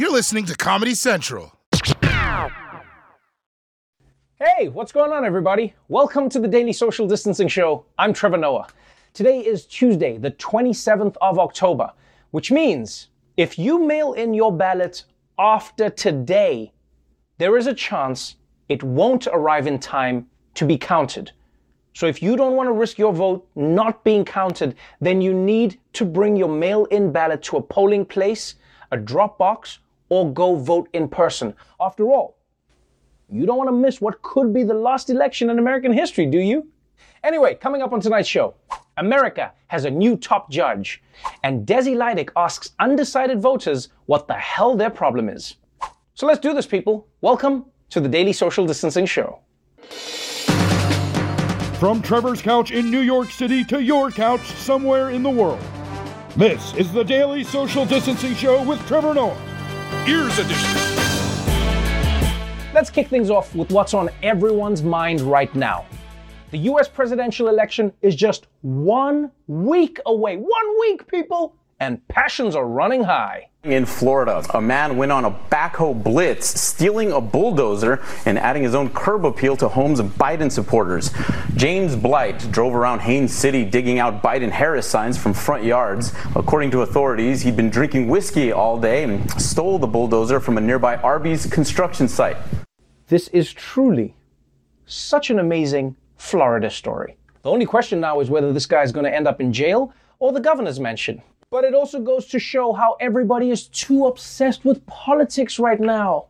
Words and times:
You're 0.00 0.10
listening 0.10 0.46
to 0.46 0.56
Comedy 0.56 0.94
Central. 0.94 1.52
Hey, 4.38 4.68
what's 4.72 4.92
going 4.92 5.12
on, 5.12 5.26
everybody? 5.26 5.74
Welcome 5.88 6.30
to 6.30 6.40
the 6.40 6.48
Daily 6.48 6.72
Social 6.72 7.06
Distancing 7.06 7.48
Show. 7.48 7.84
I'm 7.98 8.14
Trevor 8.14 8.38
Noah. 8.38 8.68
Today 9.12 9.40
is 9.40 9.66
Tuesday, 9.66 10.16
the 10.16 10.30
27th 10.30 11.16
of 11.20 11.38
October, 11.38 11.92
which 12.30 12.50
means 12.50 13.08
if 13.36 13.58
you 13.58 13.78
mail 13.78 14.14
in 14.14 14.32
your 14.32 14.50
ballot 14.50 15.04
after 15.38 15.90
today, 15.90 16.72
there 17.36 17.58
is 17.58 17.66
a 17.66 17.74
chance 17.74 18.36
it 18.70 18.82
won't 18.82 19.26
arrive 19.26 19.66
in 19.66 19.78
time 19.78 20.26
to 20.54 20.64
be 20.64 20.78
counted. 20.78 21.30
So 21.92 22.06
if 22.06 22.22
you 22.22 22.38
don't 22.38 22.56
want 22.56 22.68
to 22.68 22.72
risk 22.72 22.96
your 22.96 23.12
vote 23.12 23.46
not 23.54 24.02
being 24.02 24.24
counted, 24.24 24.76
then 25.02 25.20
you 25.20 25.34
need 25.34 25.78
to 25.92 26.06
bring 26.06 26.36
your 26.36 26.48
mail 26.48 26.86
in 26.86 27.12
ballot 27.12 27.42
to 27.42 27.58
a 27.58 27.62
polling 27.62 28.06
place, 28.06 28.54
a 28.92 28.96
drop 28.96 29.36
box, 29.36 29.78
or 30.10 30.30
go 30.32 30.56
vote 30.56 30.88
in 30.92 31.08
person. 31.08 31.54
After 31.80 32.04
all, 32.10 32.36
you 33.30 33.46
don't 33.46 33.56
want 33.56 33.68
to 33.68 33.74
miss 33.74 34.00
what 34.00 34.20
could 34.22 34.52
be 34.52 34.64
the 34.64 34.74
last 34.74 35.08
election 35.08 35.48
in 35.48 35.58
American 35.58 35.92
history, 35.92 36.26
do 36.26 36.38
you? 36.38 36.66
Anyway, 37.22 37.54
coming 37.54 37.80
up 37.80 37.92
on 37.92 38.00
tonight's 38.00 38.28
show, 38.28 38.54
America 38.96 39.52
has 39.68 39.84
a 39.84 39.90
new 39.90 40.16
top 40.16 40.50
judge, 40.50 41.02
and 41.44 41.66
Desi 41.66 41.96
Lydic 41.96 42.32
asks 42.36 42.72
undecided 42.78 43.40
voters 43.40 43.88
what 44.06 44.26
the 44.26 44.34
hell 44.34 44.76
their 44.76 44.90
problem 44.90 45.28
is. 45.28 45.56
So 46.14 46.26
let's 46.26 46.40
do 46.40 46.52
this, 46.52 46.66
people. 46.66 47.06
Welcome 47.20 47.66
to 47.90 48.00
the 48.00 48.08
Daily 48.08 48.32
Social 48.32 48.66
Distancing 48.66 49.06
Show. 49.06 49.40
From 51.78 52.02
Trevor's 52.02 52.42
couch 52.42 52.72
in 52.72 52.90
New 52.90 53.00
York 53.00 53.30
City 53.30 53.64
to 53.64 53.82
your 53.82 54.10
couch 54.10 54.44
somewhere 54.56 55.10
in 55.10 55.22
the 55.22 55.30
world. 55.30 55.60
This 56.36 56.74
is 56.74 56.92
the 56.92 57.04
Daily 57.04 57.42
Social 57.44 57.86
Distancing 57.86 58.34
Show 58.34 58.62
with 58.62 58.84
Trevor 58.86 59.14
Noah. 59.14 59.49
Ears 60.06 60.38
Edition. 60.38 60.70
Let's 62.72 62.90
kick 62.90 63.08
things 63.08 63.30
off 63.30 63.54
with 63.54 63.70
what's 63.70 63.94
on 63.94 64.10
everyone's 64.22 64.82
mind 64.82 65.20
right 65.20 65.54
now. 65.54 65.84
The 66.50 66.58
US 66.70 66.88
presidential 66.88 67.48
election 67.48 67.92
is 68.02 68.16
just 68.16 68.46
one 68.62 69.30
week 69.46 70.00
away. 70.06 70.36
One 70.36 70.80
week, 70.80 71.06
people! 71.06 71.54
And 71.80 72.06
passions 72.08 72.54
are 72.54 72.66
running 72.66 73.04
high. 73.04 73.48
In 73.64 73.86
Florida, 73.86 74.44
a 74.52 74.60
man 74.60 74.98
went 74.98 75.10
on 75.12 75.24
a 75.24 75.30
backhoe 75.30 75.94
blitz, 76.02 76.60
stealing 76.60 77.10
a 77.10 77.22
bulldozer 77.22 78.02
and 78.26 78.38
adding 78.38 78.62
his 78.62 78.74
own 78.74 78.90
curb 78.90 79.24
appeal 79.24 79.56
to 79.56 79.66
homes 79.66 79.98
of 79.98 80.08
Biden 80.08 80.52
supporters. 80.52 81.10
James 81.56 81.96
Blight 81.96 82.52
drove 82.52 82.74
around 82.74 83.00
Haines 83.00 83.32
City 83.32 83.64
digging 83.64 83.98
out 83.98 84.22
Biden 84.22 84.50
Harris 84.50 84.86
signs 84.86 85.16
from 85.16 85.32
front 85.32 85.64
yards. 85.64 86.12
According 86.36 86.70
to 86.72 86.82
authorities, 86.82 87.40
he'd 87.40 87.56
been 87.56 87.70
drinking 87.70 88.08
whiskey 88.08 88.52
all 88.52 88.78
day 88.78 89.04
and 89.04 89.30
stole 89.40 89.78
the 89.78 89.86
bulldozer 89.86 90.38
from 90.38 90.58
a 90.58 90.60
nearby 90.60 90.96
Arby's 90.96 91.46
construction 91.46 92.08
site. 92.08 92.36
This 93.08 93.28
is 93.28 93.54
truly 93.54 94.14
such 94.84 95.30
an 95.30 95.38
amazing 95.38 95.96
Florida 96.16 96.68
story. 96.68 97.16
The 97.42 97.50
only 97.50 97.64
question 97.64 98.00
now 98.00 98.20
is 98.20 98.28
whether 98.28 98.52
this 98.52 98.66
guy 98.66 98.82
is 98.82 98.92
going 98.92 99.04
to 99.04 99.14
end 99.14 99.26
up 99.26 99.40
in 99.40 99.50
jail 99.50 99.94
or 100.18 100.30
the 100.30 100.40
governor's 100.40 100.78
mansion. 100.78 101.22
But 101.50 101.64
it 101.64 101.74
also 101.74 101.98
goes 101.98 102.26
to 102.26 102.38
show 102.38 102.72
how 102.72 102.96
everybody 103.00 103.50
is 103.50 103.66
too 103.66 104.06
obsessed 104.06 104.64
with 104.64 104.86
politics 104.86 105.58
right 105.58 105.80
now. 105.80 106.26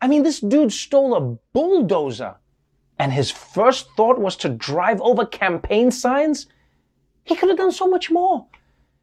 I 0.00 0.08
mean, 0.08 0.22
this 0.22 0.40
dude 0.40 0.72
stole 0.72 1.14
a 1.14 1.20
bulldozer, 1.52 2.36
and 2.98 3.12
his 3.12 3.30
first 3.30 3.88
thought 3.94 4.18
was 4.18 4.36
to 4.36 4.48
drive 4.48 5.02
over 5.02 5.26
campaign 5.26 5.90
signs? 5.90 6.46
He 7.24 7.36
could 7.36 7.50
have 7.50 7.58
done 7.58 7.72
so 7.72 7.86
much 7.86 8.10
more. 8.10 8.46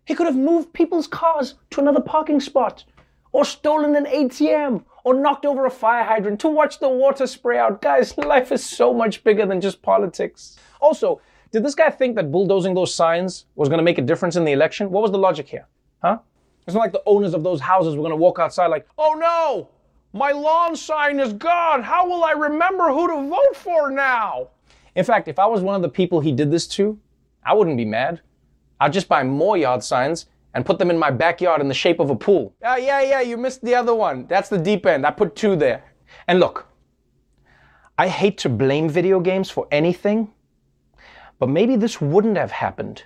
He 0.05 0.15
could 0.15 0.25
have 0.25 0.35
moved 0.35 0.73
people's 0.73 1.05
cars 1.07 1.53
to 1.71 1.79
another 1.79 2.01
parking 2.01 2.39
spot, 2.39 2.83
or 3.31 3.45
stolen 3.45 3.95
an 3.95 4.05
ATM, 4.05 4.83
or 5.03 5.13
knocked 5.13 5.45
over 5.45 5.67
a 5.67 5.69
fire 5.69 6.03
hydrant 6.03 6.39
to 6.39 6.47
watch 6.47 6.79
the 6.79 6.89
water 6.89 7.27
spray 7.27 7.59
out. 7.59 7.83
Guys, 7.83 8.17
life 8.17 8.51
is 8.51 8.65
so 8.65 8.95
much 8.95 9.23
bigger 9.23 9.45
than 9.45 9.61
just 9.61 9.83
politics. 9.83 10.57
Also, 10.81 11.21
did 11.51 11.63
this 11.63 11.75
guy 11.75 11.89
think 11.89 12.15
that 12.15 12.31
bulldozing 12.31 12.73
those 12.73 12.93
signs 12.93 13.45
was 13.55 13.69
going 13.69 13.79
to 13.79 13.83
make 13.83 13.97
a 13.97 14.01
difference 14.01 14.35
in 14.35 14.43
the 14.43 14.51
election? 14.51 14.91
What 14.91 15.01
was 15.01 15.11
the 15.11 15.17
logic 15.17 15.47
here? 15.47 15.67
Huh? 16.01 16.19
It's 16.65 16.73
not 16.73 16.81
like 16.81 16.91
the 16.91 17.03
owners 17.05 17.33
of 17.33 17.43
those 17.43 17.61
houses 17.61 17.95
were 17.95 18.01
going 18.01 18.11
to 18.11 18.17
walk 18.17 18.39
outside 18.39 18.67
like, 18.67 18.87
oh 18.97 19.13
no, 19.13 19.69
my 20.13 20.31
lawn 20.31 20.75
sign 20.75 21.19
is 21.19 21.33
gone. 21.33 21.83
How 21.83 22.07
will 22.07 22.23
I 22.23 22.31
remember 22.31 22.89
who 22.89 23.07
to 23.07 23.29
vote 23.29 23.55
for 23.55 23.91
now? 23.91 24.49
In 24.95 25.03
fact, 25.03 25.27
if 25.27 25.39
I 25.39 25.45
was 25.45 25.61
one 25.61 25.75
of 25.75 25.81
the 25.81 25.89
people 25.89 26.19
he 26.19 26.31
did 26.31 26.49
this 26.51 26.67
to, 26.69 26.97
I 27.43 27.53
wouldn't 27.53 27.77
be 27.77 27.85
mad. 27.85 28.21
I'd 28.79 28.93
just 28.93 29.07
buy 29.07 29.23
more 29.23 29.57
yard 29.57 29.83
signs 29.83 30.27
and 30.53 30.65
put 30.65 30.79
them 30.79 30.89
in 30.89 30.97
my 30.97 31.11
backyard 31.11 31.61
in 31.61 31.67
the 31.67 31.73
shape 31.73 31.99
of 31.99 32.09
a 32.09 32.15
pool. 32.15 32.53
Yeah, 32.61 32.77
yeah, 32.77 33.01
yeah, 33.01 33.21
you 33.21 33.37
missed 33.37 33.61
the 33.61 33.75
other 33.75 33.93
one. 33.93 34.25
That's 34.27 34.49
the 34.49 34.57
deep 34.57 34.85
end. 34.85 35.05
I 35.05 35.11
put 35.11 35.35
two 35.35 35.55
there. 35.55 35.83
And 36.27 36.39
look, 36.39 36.67
I 37.97 38.07
hate 38.07 38.37
to 38.39 38.49
blame 38.49 38.89
video 38.89 39.19
games 39.19 39.49
for 39.49 39.67
anything, 39.71 40.33
but 41.39 41.49
maybe 41.49 41.75
this 41.75 41.99
wouldn't 42.01 42.37
have 42.37 42.51
happened 42.51 43.03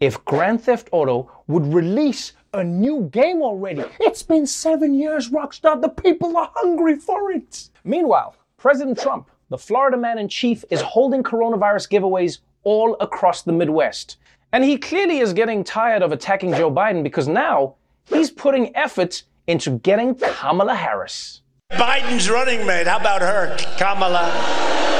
if 0.00 0.24
Grand 0.24 0.60
Theft 0.60 0.88
Auto 0.90 1.30
would 1.46 1.72
release 1.72 2.32
a 2.54 2.62
new 2.64 3.08
game 3.12 3.40
already. 3.40 3.84
It's 4.00 4.22
been 4.22 4.46
seven 4.46 4.94
years, 4.94 5.30
Rockstar. 5.30 5.80
The 5.80 5.88
people 5.88 6.36
are 6.36 6.50
hungry 6.54 6.96
for 6.96 7.30
it. 7.30 7.70
Meanwhile, 7.84 8.34
President 8.58 8.98
Trump, 8.98 9.30
the 9.48 9.58
Florida 9.58 9.96
man 9.96 10.18
in 10.18 10.28
chief, 10.28 10.64
is 10.70 10.80
holding 10.80 11.22
coronavirus 11.22 11.88
giveaways 11.88 12.38
all 12.64 12.96
across 13.00 13.42
the 13.42 13.52
Midwest. 13.52 14.16
And 14.52 14.64
he 14.64 14.76
clearly 14.76 15.20
is 15.20 15.32
getting 15.32 15.64
tired 15.64 16.02
of 16.02 16.12
attacking 16.12 16.52
Joe 16.52 16.70
Biden 16.70 17.02
because 17.02 17.28
now 17.28 17.76
he's 18.06 18.30
putting 18.30 18.74
effort 18.76 19.22
into 19.46 19.78
getting 19.78 20.14
Kamala 20.14 20.74
Harris. 20.74 21.42
Biden's 21.72 22.28
running 22.28 22.66
mate. 22.66 22.86
How 22.86 22.98
about 22.98 23.22
her, 23.22 23.56
Kamala? 23.78 24.91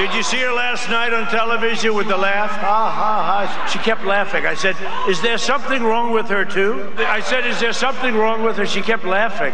Did 0.00 0.14
you 0.14 0.22
see 0.22 0.38
her 0.38 0.52
last 0.54 0.88
night 0.88 1.12
on 1.12 1.26
television 1.26 1.94
with 1.94 2.08
the 2.08 2.16
laugh? 2.16 2.52
Ha 2.52 2.90
ha 2.90 3.44
ha. 3.44 3.66
She 3.66 3.78
kept 3.80 4.02
laughing. 4.02 4.46
I 4.46 4.54
said, 4.54 4.74
Is 5.06 5.20
there 5.20 5.36
something 5.36 5.82
wrong 5.82 6.10
with 6.10 6.26
her, 6.28 6.42
too? 6.42 6.90
I 6.96 7.20
said, 7.20 7.46
Is 7.46 7.60
there 7.60 7.74
something 7.74 8.14
wrong 8.14 8.42
with 8.42 8.56
her? 8.56 8.64
She 8.64 8.80
kept 8.80 9.04
laughing. 9.04 9.52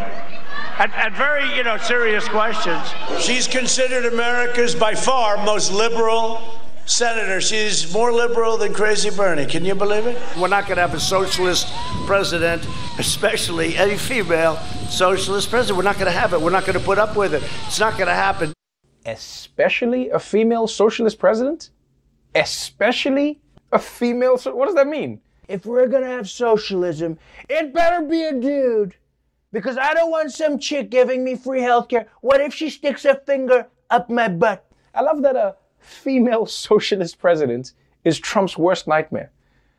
At, 0.79 0.93
at 0.95 1.17
very, 1.17 1.53
you 1.57 1.65
know, 1.65 1.79
serious 1.79 2.29
questions. 2.29 2.81
She's 3.19 3.49
considered 3.49 4.07
America's 4.13 4.77
by 4.77 4.95
far 4.95 5.37
most 5.45 5.73
liberal 5.73 6.41
senator. 6.85 7.41
She's 7.41 7.93
more 7.93 8.13
liberal 8.13 8.57
than 8.57 8.73
Crazy 8.73 9.11
Bernie. 9.11 9.47
Can 9.47 9.65
you 9.65 9.75
believe 9.75 10.07
it? 10.07 10.17
We're 10.39 10.47
not 10.47 10.67
going 10.67 10.77
to 10.77 10.83
have 10.83 10.95
a 10.95 11.01
socialist 11.01 11.67
president, 12.07 12.65
especially 13.01 13.77
any 13.77 13.97
female 13.97 14.59
socialist 14.91 15.51
president. 15.51 15.77
We're 15.77 15.91
not 15.91 15.97
going 15.97 16.07
to 16.07 16.17
have 16.17 16.35
it. 16.35 16.41
We're 16.41 16.51
not 16.51 16.67
going 16.67 16.79
to 16.79 16.85
put 16.85 16.99
up 16.99 17.17
with 17.17 17.35
it. 17.35 17.43
It's 17.67 17.81
not 17.81 17.95
going 17.95 18.07
to 18.07 18.15
happen. 18.15 18.53
Especially 19.07 20.11
a 20.11 20.19
female 20.19 20.67
socialist 20.67 21.19
president? 21.19 21.71
Especially 22.35 23.41
a 23.73 23.79
female. 23.79 24.37
So- 24.37 24.55
what 24.55 24.67
does 24.67 24.75
that 24.75 24.89
mean? 24.89 25.21
If 25.49 25.65
we're 25.65 25.87
gonna 25.87 26.09
have 26.09 26.29
socialism, 26.29 27.19
it 27.49 27.73
better 27.73 28.03
be 28.05 28.25
a 28.25 28.33
dude. 28.33 28.97
Because 29.53 29.79
I 29.79 29.95
don't 29.95 30.11
want 30.11 30.33
some 30.33 30.59
chick 30.59 30.91
giving 30.91 31.23
me 31.23 31.37
free 31.37 31.61
healthcare. 31.61 32.07
What 32.21 32.41
if 32.41 32.53
she 32.53 32.69
sticks 32.69 33.05
her 33.05 33.15
finger 33.15 33.69
up 33.91 34.11
my 34.11 34.27
butt? 34.29 34.67
I 34.93 35.03
love 35.03 35.23
that 35.23 35.37
a 35.37 35.55
female 35.79 36.47
socialist 36.67 37.19
president 37.19 37.73
is 38.05 38.19
Trump's 38.19 38.59
worst 38.59 38.89
nightmare. 38.89 39.31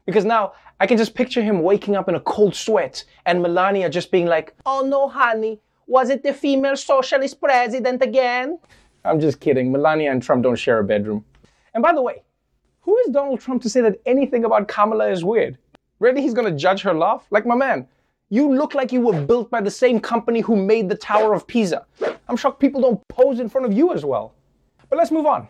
Because 0.05 0.23
now 0.23 0.53
I 0.79 0.87
can 0.87 0.97
just 0.97 1.15
picture 1.15 1.41
him 1.41 1.61
waking 1.61 1.97
up 1.97 2.07
in 2.07 2.15
a 2.15 2.21
cold 2.21 2.55
sweat 2.55 3.03
and 3.25 3.41
Melania 3.41 3.89
just 3.89 4.09
being 4.09 4.25
like, 4.25 4.55
Oh 4.65 4.85
no, 4.87 5.09
honey, 5.09 5.59
was 5.85 6.09
it 6.09 6.23
the 6.23 6.33
female 6.33 6.77
socialist 6.77 7.41
president 7.41 8.01
again? 8.01 8.59
I'm 9.05 9.19
just 9.19 9.39
kidding. 9.39 9.71
Melania 9.71 10.11
and 10.11 10.21
Trump 10.21 10.43
don't 10.43 10.55
share 10.55 10.79
a 10.79 10.83
bedroom. 10.83 11.23
And 11.73 11.81
by 11.81 11.93
the 11.93 12.01
way, 12.01 12.23
who 12.81 12.97
is 12.99 13.09
Donald 13.09 13.39
Trump 13.39 13.61
to 13.63 13.69
say 13.69 13.81
that 13.81 13.99
anything 14.05 14.45
about 14.45 14.67
Kamala 14.67 15.09
is 15.09 15.23
weird? 15.23 15.57
Really, 15.99 16.21
he's 16.21 16.33
gonna 16.33 16.55
judge 16.55 16.81
her 16.81 16.93
laugh? 16.93 17.25
Like, 17.31 17.45
my 17.45 17.55
man, 17.55 17.87
you 18.29 18.53
look 18.53 18.73
like 18.73 18.91
you 18.91 19.01
were 19.01 19.21
built 19.21 19.49
by 19.49 19.61
the 19.61 19.71
same 19.71 19.99
company 19.99 20.41
who 20.41 20.55
made 20.55 20.89
the 20.89 20.95
Tower 20.95 21.33
of 21.33 21.47
Pisa. 21.47 21.85
I'm 22.27 22.35
shocked 22.35 22.59
people 22.59 22.81
don't 22.81 23.07
pose 23.07 23.39
in 23.39 23.49
front 23.49 23.65
of 23.65 23.73
you 23.73 23.93
as 23.93 24.03
well. 24.03 24.33
But 24.89 24.97
let's 24.97 25.11
move 25.11 25.25
on. 25.25 25.47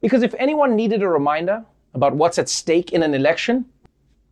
Because 0.00 0.22
if 0.22 0.34
anyone 0.38 0.76
needed 0.76 1.02
a 1.02 1.08
reminder 1.08 1.64
about 1.94 2.14
what's 2.14 2.38
at 2.38 2.48
stake 2.48 2.92
in 2.92 3.02
an 3.02 3.14
election, 3.14 3.64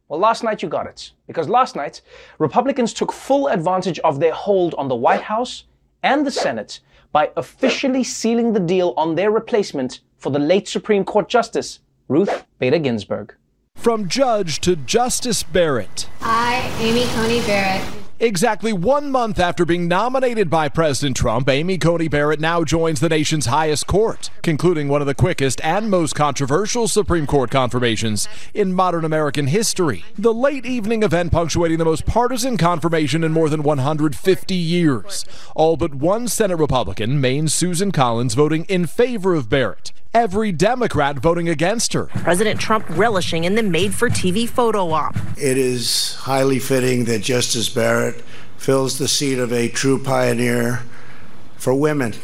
well, 0.08 0.20
last 0.20 0.44
night 0.44 0.62
you 0.62 0.68
got 0.68 0.86
it. 0.86 1.12
Because 1.26 1.48
last 1.48 1.74
night, 1.74 2.02
Republicans 2.38 2.92
took 2.92 3.10
full 3.10 3.48
advantage 3.48 3.98
of 4.00 4.20
their 4.20 4.32
hold 4.32 4.74
on 4.74 4.88
the 4.88 4.94
White 4.94 5.22
House 5.22 5.64
and 6.02 6.26
the 6.26 6.30
Senate 6.30 6.80
by 7.14 7.30
officially 7.36 8.02
sealing 8.02 8.52
the 8.52 8.60
deal 8.60 8.92
on 8.96 9.14
their 9.14 9.30
replacement 9.30 10.00
for 10.16 10.32
the 10.32 10.38
late 10.40 10.66
Supreme 10.66 11.04
Court 11.04 11.28
Justice, 11.28 11.78
Ruth 12.08 12.44
Bader 12.58 12.80
Ginsburg. 12.80 13.32
From 13.76 14.08
judge 14.08 14.60
to 14.62 14.74
Justice 14.74 15.44
Barrett. 15.44 16.08
I, 16.20 16.68
Amy 16.80 17.04
Coney 17.14 17.40
Barrett, 17.46 18.03
Exactly 18.24 18.72
one 18.72 19.10
month 19.10 19.38
after 19.38 19.66
being 19.66 19.86
nominated 19.86 20.48
by 20.48 20.70
President 20.70 21.14
Trump, 21.14 21.46
Amy 21.46 21.76
Coney 21.76 22.08
Barrett 22.08 22.40
now 22.40 22.64
joins 22.64 23.00
the 23.00 23.10
nation's 23.10 23.44
highest 23.44 23.86
court, 23.86 24.30
concluding 24.42 24.88
one 24.88 25.02
of 25.02 25.06
the 25.06 25.14
quickest 25.14 25.62
and 25.62 25.90
most 25.90 26.14
controversial 26.14 26.88
Supreme 26.88 27.26
Court 27.26 27.50
confirmations 27.50 28.26
in 28.54 28.72
modern 28.72 29.04
American 29.04 29.48
history. 29.48 30.06
The 30.16 30.32
late 30.32 30.64
evening 30.64 31.02
event 31.02 31.32
punctuating 31.32 31.76
the 31.76 31.84
most 31.84 32.06
partisan 32.06 32.56
confirmation 32.56 33.24
in 33.24 33.32
more 33.32 33.50
than 33.50 33.62
150 33.62 34.54
years. 34.54 35.26
All 35.54 35.76
but 35.76 35.94
one 35.94 36.26
Senate 36.26 36.56
Republican, 36.56 37.20
Maine's 37.20 37.52
Susan 37.52 37.92
Collins, 37.92 38.32
voting 38.32 38.64
in 38.70 38.86
favor 38.86 39.34
of 39.34 39.50
Barrett 39.50 39.92
every 40.14 40.52
Democrat 40.52 41.18
voting 41.18 41.48
against 41.48 41.92
her. 41.92 42.04
President 42.04 42.60
Trump 42.60 42.86
relishing 42.90 43.44
in 43.44 43.56
the 43.56 43.62
made 43.62 43.92
for 43.92 44.08
TV 44.08 44.48
photo 44.48 44.92
op. 44.92 45.16
It 45.36 45.58
is 45.58 46.14
highly 46.14 46.60
fitting 46.60 47.04
that 47.06 47.22
Justice 47.22 47.68
Barrett 47.68 48.22
fills 48.56 48.98
the 48.98 49.08
seat 49.08 49.38
of 49.38 49.52
a 49.52 49.68
true 49.68 50.02
pioneer 50.02 50.82
for 51.56 51.74
women. 51.74 52.14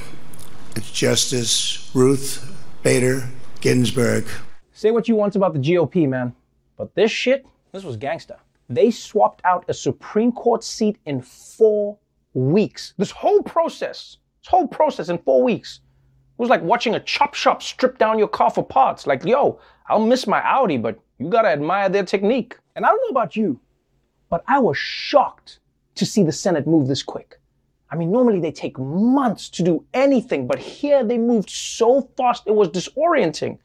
It's 0.76 0.90
Justice 0.90 1.90
Ruth 1.92 2.56
Bader 2.84 3.28
Ginsburg. 3.60 4.24
Say 4.72 4.92
what 4.92 5.08
you 5.08 5.16
want 5.16 5.34
about 5.36 5.52
the 5.52 5.58
GOP, 5.58 6.08
man, 6.08 6.34
but 6.78 6.94
this 6.94 7.10
shit, 7.10 7.44
this 7.72 7.84
was 7.84 7.96
gangster. 7.96 8.36
They 8.68 8.92
swapped 8.92 9.42
out 9.44 9.64
a 9.68 9.74
Supreme 9.74 10.30
Court 10.30 10.62
seat 10.62 10.96
in 11.04 11.20
four 11.20 11.98
weeks. 12.34 12.94
This 12.96 13.10
whole 13.10 13.42
process, 13.42 14.18
this 14.42 14.48
whole 14.48 14.68
process 14.68 15.08
in 15.08 15.18
four 15.18 15.42
weeks 15.42 15.80
it 15.89 15.89
was 16.40 16.48
like 16.48 16.62
watching 16.62 16.94
a 16.94 17.00
chop 17.00 17.34
shop 17.34 17.62
strip 17.62 17.98
down 17.98 18.18
your 18.18 18.26
car 18.26 18.50
for 18.50 18.64
parts. 18.64 19.06
Like, 19.06 19.24
yo, 19.24 19.60
I'll 19.88 20.04
miss 20.04 20.26
my 20.26 20.40
Audi, 20.40 20.78
but 20.78 20.98
you 21.18 21.28
gotta 21.28 21.48
admire 21.48 21.90
their 21.90 22.02
technique. 22.02 22.56
And 22.74 22.86
I 22.86 22.88
don't 22.88 23.00
know 23.02 23.10
about 23.10 23.36
you, 23.36 23.60
but 24.30 24.42
I 24.48 24.58
was 24.58 24.78
shocked 24.78 25.58
to 25.96 26.06
see 26.06 26.22
the 26.22 26.32
Senate 26.32 26.66
move 26.66 26.88
this 26.88 27.02
quick. 27.02 27.38
I 27.90 27.96
mean, 27.96 28.10
normally 28.10 28.40
they 28.40 28.52
take 28.52 28.78
months 28.78 29.50
to 29.50 29.62
do 29.62 29.84
anything, 29.92 30.46
but 30.46 30.58
here 30.58 31.04
they 31.04 31.18
moved 31.18 31.50
so 31.50 32.08
fast 32.16 32.44
it 32.46 32.54
was 32.54 32.68
disorienting. 32.68 33.58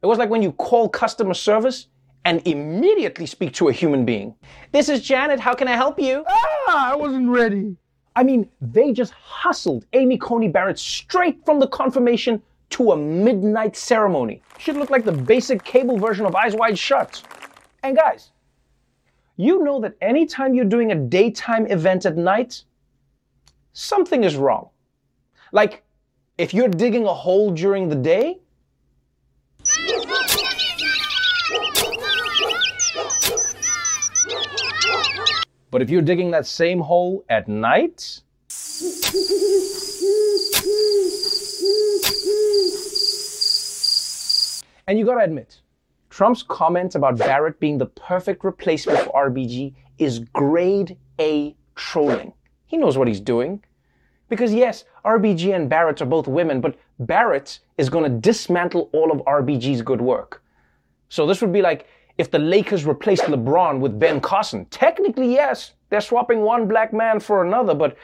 It 0.00 0.06
was 0.06 0.16
like 0.16 0.30
when 0.30 0.42
you 0.42 0.52
call 0.52 0.88
customer 0.88 1.34
service 1.34 1.88
and 2.24 2.40
immediately 2.46 3.26
speak 3.26 3.52
to 3.54 3.68
a 3.68 3.72
human 3.72 4.06
being. 4.06 4.34
This 4.72 4.88
is 4.88 5.02
Janet, 5.02 5.40
how 5.40 5.54
can 5.54 5.68
I 5.68 5.76
help 5.76 6.00
you? 6.00 6.24
Ah, 6.26 6.92
I 6.92 6.96
wasn't 6.96 7.28
ready. 7.28 7.76
I 8.18 8.24
mean, 8.24 8.50
they 8.60 8.92
just 8.92 9.12
hustled 9.12 9.86
Amy 9.92 10.18
Coney 10.18 10.48
Barrett 10.48 10.76
straight 10.76 11.44
from 11.44 11.60
the 11.60 11.68
confirmation 11.68 12.42
to 12.70 12.90
a 12.90 12.96
midnight 12.96 13.76
ceremony. 13.76 14.42
Should 14.58 14.74
look 14.74 14.90
like 14.90 15.04
the 15.04 15.12
basic 15.12 15.62
cable 15.62 15.96
version 15.96 16.26
of 16.26 16.34
Eyes 16.34 16.56
Wide 16.56 16.76
Shut. 16.76 17.22
And 17.84 17.94
guys, 17.94 18.32
you 19.36 19.62
know 19.62 19.80
that 19.82 19.94
anytime 20.00 20.52
you're 20.52 20.64
doing 20.64 20.90
a 20.90 20.96
daytime 20.96 21.68
event 21.68 22.06
at 22.06 22.16
night, 22.16 22.64
something 23.72 24.24
is 24.24 24.34
wrong. 24.34 24.70
Like, 25.52 25.84
if 26.38 26.52
you're 26.52 26.66
digging 26.66 27.04
a 27.04 27.14
hole 27.14 27.52
during 27.52 27.88
the 27.88 27.94
day, 27.94 28.40
But 35.70 35.82
if 35.82 35.90
you're 35.90 36.02
digging 36.02 36.30
that 36.30 36.46
same 36.46 36.80
hole 36.80 37.24
at 37.28 37.46
night, 37.46 38.22
and 44.86 44.98
you 44.98 45.04
gotta 45.04 45.24
admit, 45.24 45.60
Trump's 46.08 46.42
comments 46.42 46.94
about 46.94 47.18
Barrett 47.18 47.60
being 47.60 47.76
the 47.76 47.86
perfect 47.86 48.44
replacement 48.44 49.00
for 49.00 49.30
RBG 49.30 49.74
is 49.98 50.20
grade 50.20 50.96
A 51.20 51.54
trolling. 51.74 52.32
He 52.66 52.78
knows 52.78 52.96
what 52.96 53.06
he's 53.06 53.20
doing. 53.20 53.62
Because 54.30 54.52
yes, 54.52 54.84
RBG 55.04 55.54
and 55.54 55.68
Barrett 55.68 56.02
are 56.02 56.06
both 56.06 56.28
women, 56.28 56.60
but 56.60 56.78
Barrett 56.98 57.60
is 57.76 57.90
gonna 57.90 58.08
dismantle 58.08 58.88
all 58.92 59.12
of 59.12 59.18
RBG's 59.26 59.82
good 59.82 60.00
work. 60.00 60.42
So 61.10 61.26
this 61.26 61.40
would 61.40 61.52
be 61.52 61.62
like 61.62 61.86
if 62.18 62.30
the 62.32 62.38
Lakers 62.38 62.84
replaced 62.84 63.22
LeBron 63.22 63.78
with 63.78 63.98
Ben 63.98 64.20
Carson. 64.20 64.66
Technically, 64.66 65.32
yes, 65.32 65.72
they're 65.88 66.00
swapping 66.00 66.40
one 66.40 66.66
black 66.66 66.92
man 66.92 67.20
for 67.20 67.44
another, 67.44 67.74
but 67.74 67.96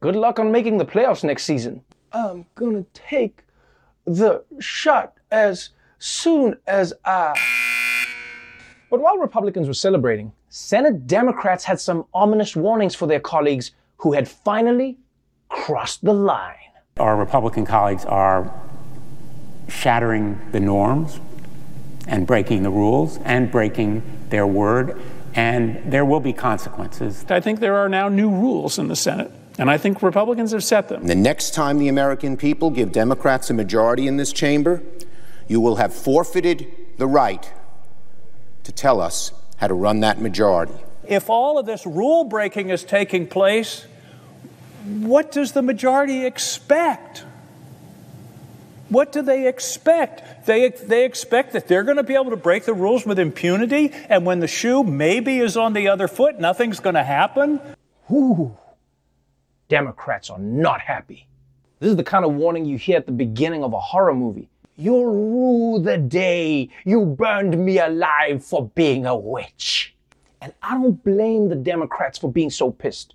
good 0.00 0.16
luck 0.16 0.40
on 0.40 0.50
making 0.50 0.76
the 0.76 0.84
playoffs 0.84 1.22
next 1.22 1.44
season. 1.44 1.82
I'm 2.12 2.44
gonna 2.56 2.84
take 2.92 3.44
the 4.04 4.42
shot 4.58 5.14
as 5.30 5.70
soon 5.98 6.56
as 6.66 6.92
I. 7.04 7.34
But 8.90 9.00
while 9.00 9.18
Republicans 9.18 9.68
were 9.68 9.74
celebrating, 9.74 10.32
Senate 10.48 11.06
Democrats 11.06 11.64
had 11.64 11.78
some 11.78 12.06
ominous 12.12 12.56
warnings 12.56 12.96
for 12.96 13.06
their 13.06 13.20
colleagues 13.20 13.70
who 13.98 14.12
had 14.12 14.28
finally 14.28 14.98
crossed 15.48 16.04
the 16.04 16.12
line. 16.12 16.56
Our 16.98 17.16
Republican 17.16 17.64
colleagues 17.64 18.04
are 18.04 18.52
shattering 19.68 20.40
the 20.50 20.58
norms 20.58 21.20
and 22.06 22.26
breaking 22.26 22.62
the 22.62 22.70
rules 22.70 23.18
and 23.24 23.50
breaking 23.50 24.02
their 24.30 24.46
word, 24.46 25.00
and 25.34 25.92
there 25.92 26.04
will 26.04 26.20
be 26.20 26.32
consequences. 26.32 27.24
I 27.28 27.40
think 27.40 27.60
there 27.60 27.76
are 27.76 27.88
now 27.88 28.08
new 28.08 28.30
rules 28.30 28.78
in 28.78 28.88
the 28.88 28.96
Senate. 28.96 29.30
And 29.58 29.70
I 29.70 29.76
think 29.76 30.02
Republicans 30.02 30.52
have 30.52 30.64
set 30.64 30.88
them. 30.88 31.06
The 31.06 31.14
next 31.14 31.52
time 31.52 31.78
the 31.78 31.88
American 31.88 32.36
people 32.36 32.70
give 32.70 32.92
Democrats 32.92 33.50
a 33.50 33.54
majority 33.54 34.08
in 34.08 34.16
this 34.16 34.32
chamber, 34.32 34.82
you 35.48 35.60
will 35.60 35.76
have 35.76 35.92
forfeited 35.92 36.66
the 36.96 37.06
right 37.06 37.52
to 38.64 38.72
tell 38.72 39.00
us 39.00 39.32
how 39.56 39.66
to 39.66 39.74
run 39.74 40.00
that 40.00 40.20
majority. 40.20 40.72
If 41.06 41.28
all 41.28 41.58
of 41.58 41.66
this 41.66 41.84
rule 41.84 42.24
breaking 42.24 42.70
is 42.70 42.84
taking 42.84 43.26
place, 43.26 43.84
what 44.86 45.30
does 45.32 45.52
the 45.52 45.62
majority 45.62 46.24
expect? 46.24 47.24
What 48.90 49.12
do 49.12 49.22
they 49.22 49.46
expect? 49.46 50.46
They, 50.46 50.68
they 50.68 51.04
expect 51.04 51.52
that 51.52 51.68
they're 51.68 51.84
going 51.84 51.96
to 51.96 52.02
be 52.02 52.14
able 52.14 52.30
to 52.30 52.36
break 52.36 52.64
the 52.64 52.74
rules 52.74 53.06
with 53.06 53.18
impunity, 53.18 53.92
and 54.08 54.26
when 54.26 54.40
the 54.40 54.48
shoe 54.48 54.82
maybe 54.82 55.38
is 55.38 55.56
on 55.56 55.72
the 55.72 55.88
other 55.88 56.08
foot, 56.08 56.40
nothing's 56.40 56.80
going 56.80 56.96
to 56.96 57.04
happen? 57.04 57.60
Ooh, 58.10 58.56
Democrats 59.68 60.28
are 60.28 60.40
not 60.40 60.80
happy. 60.80 61.28
This 61.78 61.90
is 61.90 61.96
the 61.96 62.04
kind 62.04 62.24
of 62.24 62.34
warning 62.34 62.64
you 62.64 62.76
hear 62.76 62.96
at 62.98 63.06
the 63.06 63.12
beginning 63.12 63.62
of 63.62 63.72
a 63.72 63.80
horror 63.80 64.14
movie. 64.14 64.50
You'll 64.76 65.06
rue 65.06 65.82
the 65.82 65.96
day 65.96 66.68
you 66.84 67.06
burned 67.06 67.64
me 67.64 67.78
alive 67.78 68.44
for 68.44 68.68
being 68.74 69.06
a 69.06 69.16
witch. 69.16 69.94
And 70.40 70.52
I 70.62 70.74
don't 70.74 71.02
blame 71.04 71.48
the 71.48 71.54
Democrats 71.54 72.18
for 72.18 72.32
being 72.32 72.50
so 72.50 72.72
pissed. 72.72 73.14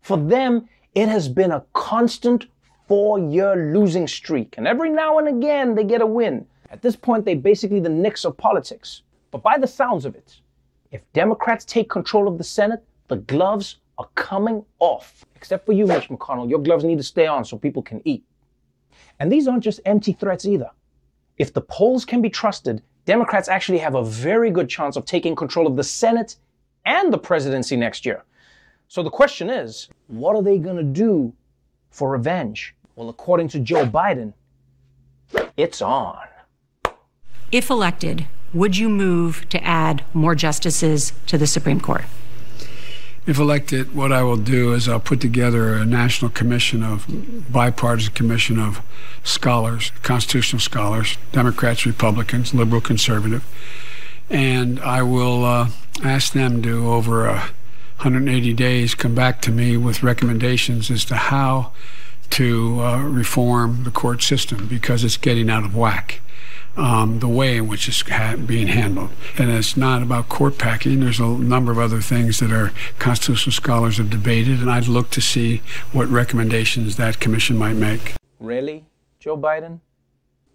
For 0.00 0.16
them, 0.16 0.68
it 0.94 1.08
has 1.08 1.28
been 1.28 1.52
a 1.52 1.64
constant 1.74 2.46
four 2.86 3.18
year 3.18 3.72
losing 3.72 4.06
streak, 4.06 4.54
and 4.56 4.66
every 4.66 4.90
now 4.90 5.18
and 5.18 5.28
again 5.28 5.74
they 5.74 5.84
get 5.84 6.00
a 6.00 6.06
win. 6.06 6.46
At 6.70 6.82
this 6.82 6.96
point, 6.96 7.24
they're 7.24 7.36
basically 7.36 7.80
the 7.80 7.88
Knicks 7.88 8.24
of 8.24 8.36
politics. 8.36 9.02
But 9.30 9.42
by 9.42 9.58
the 9.58 9.66
sounds 9.66 10.04
of 10.04 10.14
it, 10.14 10.40
if 10.90 11.00
Democrats 11.12 11.64
take 11.64 11.88
control 11.88 12.28
of 12.28 12.38
the 12.38 12.44
Senate, 12.44 12.84
the 13.08 13.16
gloves 13.16 13.78
are 13.98 14.08
coming 14.14 14.64
off. 14.78 15.24
Except 15.36 15.64
for 15.64 15.72
you, 15.72 15.86
Mitch 15.86 16.08
McConnell, 16.08 16.48
your 16.48 16.58
gloves 16.58 16.84
need 16.84 16.98
to 16.98 17.04
stay 17.04 17.26
on 17.26 17.44
so 17.44 17.56
people 17.56 17.82
can 17.82 18.02
eat. 18.04 18.24
And 19.18 19.30
these 19.30 19.48
aren't 19.48 19.64
just 19.64 19.80
empty 19.84 20.12
threats 20.12 20.44
either. 20.44 20.70
If 21.38 21.52
the 21.52 21.60
polls 21.60 22.04
can 22.04 22.22
be 22.22 22.30
trusted, 22.30 22.82
Democrats 23.04 23.48
actually 23.48 23.78
have 23.78 23.94
a 23.94 24.04
very 24.04 24.50
good 24.50 24.68
chance 24.68 24.96
of 24.96 25.04
taking 25.04 25.36
control 25.36 25.66
of 25.66 25.76
the 25.76 25.84
Senate 25.84 26.36
and 26.84 27.12
the 27.12 27.18
presidency 27.18 27.76
next 27.76 28.04
year. 28.04 28.24
So 28.88 29.02
the 29.02 29.10
question 29.10 29.50
is, 29.50 29.88
what 30.06 30.36
are 30.36 30.42
they 30.42 30.58
going 30.58 30.76
to 30.76 30.82
do 30.82 31.32
for 31.90 32.10
revenge? 32.10 32.74
Well, 32.96 33.10
according 33.10 33.48
to 33.48 33.58
Joe 33.60 33.84
Biden, 33.84 34.32
it's 35.54 35.82
on. 35.82 36.26
If 37.52 37.68
elected, 37.68 38.26
would 38.54 38.78
you 38.78 38.88
move 38.88 39.46
to 39.50 39.62
add 39.62 40.02
more 40.14 40.34
justices 40.34 41.12
to 41.26 41.36
the 41.36 41.46
Supreme 41.46 41.78
Court? 41.78 42.06
If 43.26 43.38
elected, 43.38 43.94
what 43.94 44.12
I 44.12 44.22
will 44.22 44.38
do 44.38 44.72
is 44.72 44.88
I'll 44.88 44.98
put 44.98 45.20
together 45.20 45.74
a 45.74 45.84
national 45.84 46.30
commission 46.30 46.82
of 46.82 47.04
bipartisan 47.52 48.14
commission 48.14 48.58
of 48.58 48.80
scholars, 49.22 49.92
constitutional 50.02 50.60
scholars, 50.60 51.18
Democrats, 51.32 51.84
Republicans, 51.84 52.54
liberal, 52.54 52.80
conservative, 52.80 53.44
and 54.30 54.80
I 54.80 55.02
will 55.02 55.44
uh, 55.44 55.68
ask 56.02 56.32
them 56.32 56.62
to 56.62 56.88
over 56.88 57.26
a 57.26 57.50
180 57.98 58.54
days 58.54 58.94
come 58.94 59.14
back 59.14 59.42
to 59.42 59.50
me 59.50 59.76
with 59.76 60.02
recommendations 60.02 60.90
as 60.90 61.04
to 61.06 61.16
how 61.16 61.72
to 62.36 62.80
uh, 62.82 63.02
reform 63.02 63.84
the 63.84 63.90
court 63.90 64.22
system 64.22 64.66
because 64.66 65.02
it's 65.04 65.16
getting 65.16 65.48
out 65.48 65.64
of 65.64 65.74
whack. 65.74 66.20
Um, 66.76 67.20
the 67.20 67.28
way 67.28 67.56
in 67.56 67.68
which 67.68 67.88
it's 67.88 68.02
ha- 68.02 68.36
being 68.36 68.66
handled. 68.66 69.08
And 69.38 69.50
it's 69.50 69.78
not 69.78 70.02
about 70.02 70.28
court 70.28 70.58
packing. 70.58 71.00
There's 71.00 71.18
a 71.18 71.26
number 71.26 71.72
of 71.72 71.78
other 71.78 72.02
things 72.02 72.38
that 72.40 72.52
our 72.52 72.70
constitutional 72.98 73.54
scholars 73.54 73.96
have 73.96 74.10
debated, 74.10 74.60
and 74.60 74.70
I'd 74.70 74.86
look 74.86 75.08
to 75.12 75.22
see 75.22 75.62
what 75.92 76.06
recommendations 76.08 76.96
that 76.96 77.18
commission 77.18 77.56
might 77.56 77.76
make. 77.76 78.12
Really, 78.38 78.84
Joe 79.18 79.38
Biden? 79.38 79.80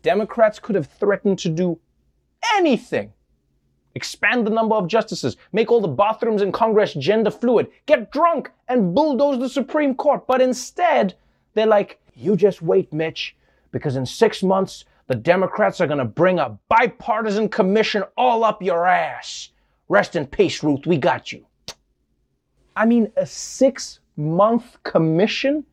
Democrats 0.04 0.60
could 0.60 0.76
have 0.76 0.86
threatened 0.86 1.40
to 1.40 1.50
do 1.50 1.80
anything 2.54 3.12
expand 3.96 4.46
the 4.46 4.52
number 4.52 4.76
of 4.76 4.88
justices, 4.88 5.38
make 5.52 5.72
all 5.72 5.82
the 5.82 5.88
bathrooms 5.88 6.42
in 6.42 6.52
Congress 6.52 6.94
gender 6.94 7.32
fluid, 7.32 7.68
get 7.86 8.12
drunk 8.12 8.52
and 8.68 8.96
bulldoze 8.96 9.40
the 9.40 9.50
Supreme 9.50 9.96
Court. 9.96 10.26
But 10.28 10.42
instead, 10.42 11.16
they're 11.54 11.68
like, 11.68 12.00
you 12.14 12.36
just 12.36 12.62
wait, 12.62 12.92
Mitch, 12.94 13.36
because 13.72 13.96
in 13.96 14.06
six 14.06 14.44
months, 14.44 14.86
the 15.08 15.16
Democrats 15.16 15.82
are 15.82 15.88
going 15.88 16.00
to 16.00 16.06
bring 16.06 16.40
a 16.40 16.58
bipartisan 16.70 17.50
commission 17.50 18.04
all 18.16 18.44
up 18.44 18.62
your 18.62 18.88
ass. 18.88 19.50
Rest 19.90 20.16
in 20.16 20.26
peace, 20.26 20.64
Ruth. 20.64 20.86
We 20.86 20.98
got 20.98 21.32
you. 21.32 21.46
I 22.76 22.86
mean, 22.86 23.12
a 23.18 23.26
six 23.26 24.00
month 24.16 24.78
commission? 24.84 25.66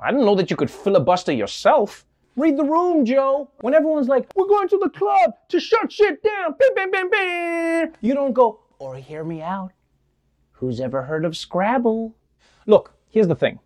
I 0.00 0.10
didn't 0.10 0.26
know 0.26 0.34
that 0.34 0.50
you 0.50 0.56
could 0.56 0.70
filibuster 0.70 1.32
yourself. 1.32 2.04
Read 2.36 2.56
the 2.56 2.64
room, 2.64 3.04
Joe. 3.04 3.48
When 3.60 3.74
everyone's 3.74 4.08
like, 4.08 4.26
we're 4.34 4.48
going 4.48 4.68
to 4.68 4.78
the 4.78 4.90
club 4.90 5.34
to 5.50 5.60
shut 5.60 5.92
shit 5.92 6.20
down. 6.22 6.56
Bam, 6.58 6.74
bam, 6.74 6.90
bam, 6.90 7.10
bam. 7.10 7.92
You 8.00 8.14
don't 8.14 8.32
go, 8.32 8.60
or 8.80 8.96
hear 8.96 9.22
me 9.22 9.40
out. 9.40 9.70
Who's 10.52 10.80
ever 10.80 11.02
heard 11.02 11.24
of 11.24 11.36
Scrabble? 11.36 12.16
Look, 12.66 12.92
here's 13.10 13.28
the 13.28 13.36
thing. 13.36 13.60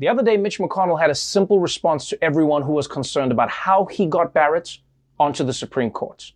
The 0.00 0.08
other 0.08 0.22
day, 0.22 0.38
Mitch 0.38 0.58
McConnell 0.58 0.98
had 0.98 1.10
a 1.10 1.14
simple 1.14 1.60
response 1.60 2.08
to 2.08 2.24
everyone 2.24 2.62
who 2.62 2.72
was 2.72 2.88
concerned 2.88 3.32
about 3.32 3.50
how 3.50 3.84
he 3.84 4.06
got 4.06 4.32
Barrett 4.32 4.78
onto 5.18 5.44
the 5.44 5.52
Supreme 5.52 5.90
Court. 5.90 6.32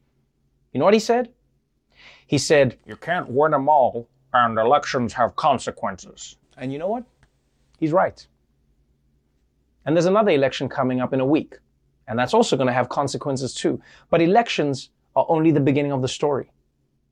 You 0.73 0.80
know 0.80 0.85
what 0.85 0.92
he 0.92 1.00
said? 1.00 1.33
He 2.26 2.37
said, 2.37 2.76
You 2.85 2.97
can't 2.97 3.26
win 3.26 3.52
them 3.52 3.71
all, 3.71 4.06
and 4.35 4.59
elections 4.59 5.14
have 5.14 5.35
consequences. 5.37 6.37
And 6.59 6.75
you 6.75 6.78
know 6.78 6.88
what? 6.88 7.04
He's 7.78 7.90
right. 7.90 8.26
And 9.87 9.97
there's 9.97 10.04
another 10.04 10.33
election 10.33 10.68
coming 10.68 11.00
up 11.00 11.14
in 11.14 11.21
a 11.21 11.26
week, 11.26 11.54
and 12.06 12.18
that's 12.18 12.35
also 12.35 12.59
going 12.59 12.66
to 12.66 12.73
have 12.75 12.90
consequences 12.90 13.54
too. 13.54 13.80
But 14.11 14.21
elections 14.21 14.90
are 15.16 15.25
only 15.30 15.52
the 15.52 15.61
beginning 15.61 15.92
of 15.92 16.02
the 16.02 16.09
story. 16.09 16.50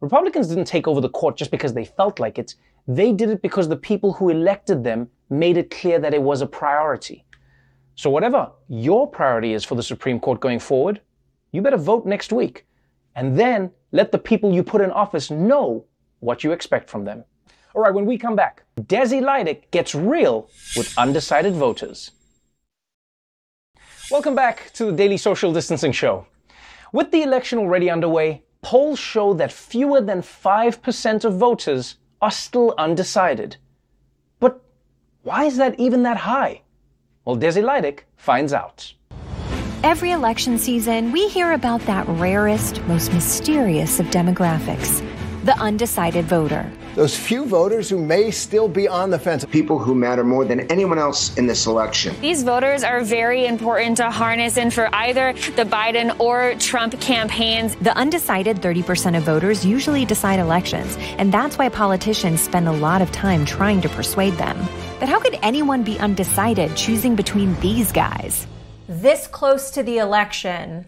Republicans 0.03 0.49
didn't 0.49 0.65
take 0.65 0.89
over 0.89 1.01
the 1.01 1.09
court 1.09 1.37
just 1.37 1.53
because 1.53 1.75
they 1.75 1.85
felt 1.85 2.19
like 2.19 2.37
it. 2.37 2.57
They 2.89 3.13
did 3.13 3.31
it 3.31 3.41
because 3.41 3.69
the 3.69 3.77
people 3.77 4.13
who 4.13 4.31
elected 4.31 4.83
them 4.83 5.09
made 5.31 5.57
it 5.57 5.71
clear 5.71 6.01
that 6.01 6.13
it 6.13 6.21
was 6.21 6.43
a 6.43 6.47
priority. 6.47 7.25
So, 7.95 8.11
whatever 8.11 8.51
your 8.69 9.07
priority 9.07 9.53
is 9.53 9.65
for 9.65 9.77
the 9.77 9.83
Supreme 9.83 10.19
Court 10.19 10.41
going 10.41 10.59
forward, 10.59 11.01
you 11.53 11.63
better 11.63 11.77
vote 11.77 12.05
next 12.05 12.33
week. 12.33 12.67
And 13.15 13.39
then 13.39 13.71
let 13.93 14.11
the 14.11 14.19
people 14.19 14.53
you 14.53 14.65
put 14.65 14.81
in 14.81 14.91
office 14.91 15.31
know 15.31 15.85
what 16.19 16.43
you 16.43 16.51
expect 16.51 16.91
from 16.91 17.05
them. 17.05 17.23
All 17.73 17.83
right, 17.83 17.95
when 17.95 18.07
we 18.07 18.19
come 18.19 18.35
back, 18.35 18.65
Desi 18.81 19.23
Lydic 19.23 19.71
gets 19.71 19.95
real 19.95 20.51
with 20.77 20.93
undecided 20.99 21.55
voters. 21.55 22.11
Welcome 24.11 24.35
back 24.35 24.73
to 24.73 24.87
the 24.87 24.93
Daily 24.93 25.17
Social 25.17 25.53
Distancing 25.53 25.93
Show. 25.93 26.27
With 26.93 27.13
the 27.13 27.23
election 27.23 27.61
already 27.61 27.89
underway, 27.89 28.43
polls 28.63 28.99
show 28.99 29.35
that 29.35 29.53
fewer 29.53 30.01
than 30.01 30.23
5% 30.23 31.25
of 31.25 31.37
voters 31.37 31.97
are 32.21 32.31
still 32.31 32.75
undecided. 32.79 33.57
But 34.41 34.61
why 35.23 35.45
is 35.45 35.57
that 35.59 35.79
even 35.79 36.05
that 36.05 36.19
high? 36.19 36.63
Well, 37.25 37.37
Desi 37.37 37.63
Lydic 37.63 38.07
finds 38.17 38.53
out. 38.53 38.95
Every 39.83 40.13
election 40.13 40.59
season, 40.59 41.13
we 41.13 41.29
hear 41.29 41.53
about 41.53 41.81
that 41.83 42.07
rarest, 42.09 42.81
most 42.83 43.13
mysterious 43.13 43.99
of 43.99 44.07
demographics 44.07 45.03
the 45.45 45.59
undecided 45.59 46.25
voter. 46.27 46.71
Those 46.95 47.17
few 47.17 47.47
voters 47.47 47.89
who 47.89 47.99
may 47.99 48.31
still 48.31 48.69
be 48.69 48.87
on 48.87 49.09
the 49.09 49.19
fence. 49.19 49.47
People 49.47 49.79
who 49.79 49.95
matter 49.95 50.23
more 50.23 50.45
than 50.45 50.61
anyone 50.71 50.99
else 50.99 51.35
in 51.39 51.47
this 51.47 51.65
election. 51.65 52.15
These 52.21 52.43
voters 52.43 52.85
are 52.85 53.03
very 53.03 53.47
important 53.47 53.97
to 53.97 54.11
harness 54.11 54.59
in 54.59 54.71
for 54.71 54.95
either 54.95 55.33
the 55.57 55.65
Biden 55.65 56.19
or 56.21 56.55
Trump 56.57 57.01
campaigns. 57.01 57.77
The 57.77 57.97
undecided 57.97 58.59
30% 58.59 59.17
of 59.17 59.23
voters 59.23 59.65
usually 59.65 60.05
decide 60.05 60.39
elections, 60.39 60.99
and 61.17 61.33
that's 61.33 61.57
why 61.57 61.71
politicians 61.71 62.43
spend 62.43 62.69
a 62.69 62.73
lot 62.73 63.01
of 63.01 63.11
time 63.11 63.47
trying 63.47 63.81
to 63.81 63.89
persuade 63.89 64.35
them. 64.35 64.59
But 65.01 65.09
how 65.09 65.19
could 65.19 65.39
anyone 65.43 65.83
be 65.83 65.99
undecided 65.99 66.77
choosing 66.77 67.17
between 67.17 67.59
these 67.61 67.91
guys? 67.91 68.47
This 68.87 69.27
close 69.27 69.71
to 69.71 69.83
the 69.83 69.97
election, 69.97 70.85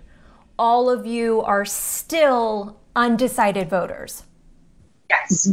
all 0.59 0.91
of 0.91 1.07
you 1.07 1.41
are 1.41 1.65
still 1.65 2.79
undecided 2.95 3.71
voters. 3.71 4.25
Yes. 5.09 5.49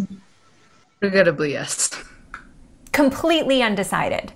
Regrettably, 1.01 1.53
yes. 1.53 1.89
Completely 2.91 3.63
undecided. 3.63 4.31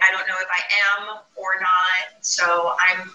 I 0.00 0.10
don't 0.10 0.28
know 0.28 0.34
if 0.40 0.48
I 0.50 1.10
am 1.10 1.18
or 1.36 1.60
not, 1.60 2.24
so 2.24 2.74
I'm. 2.90 3.10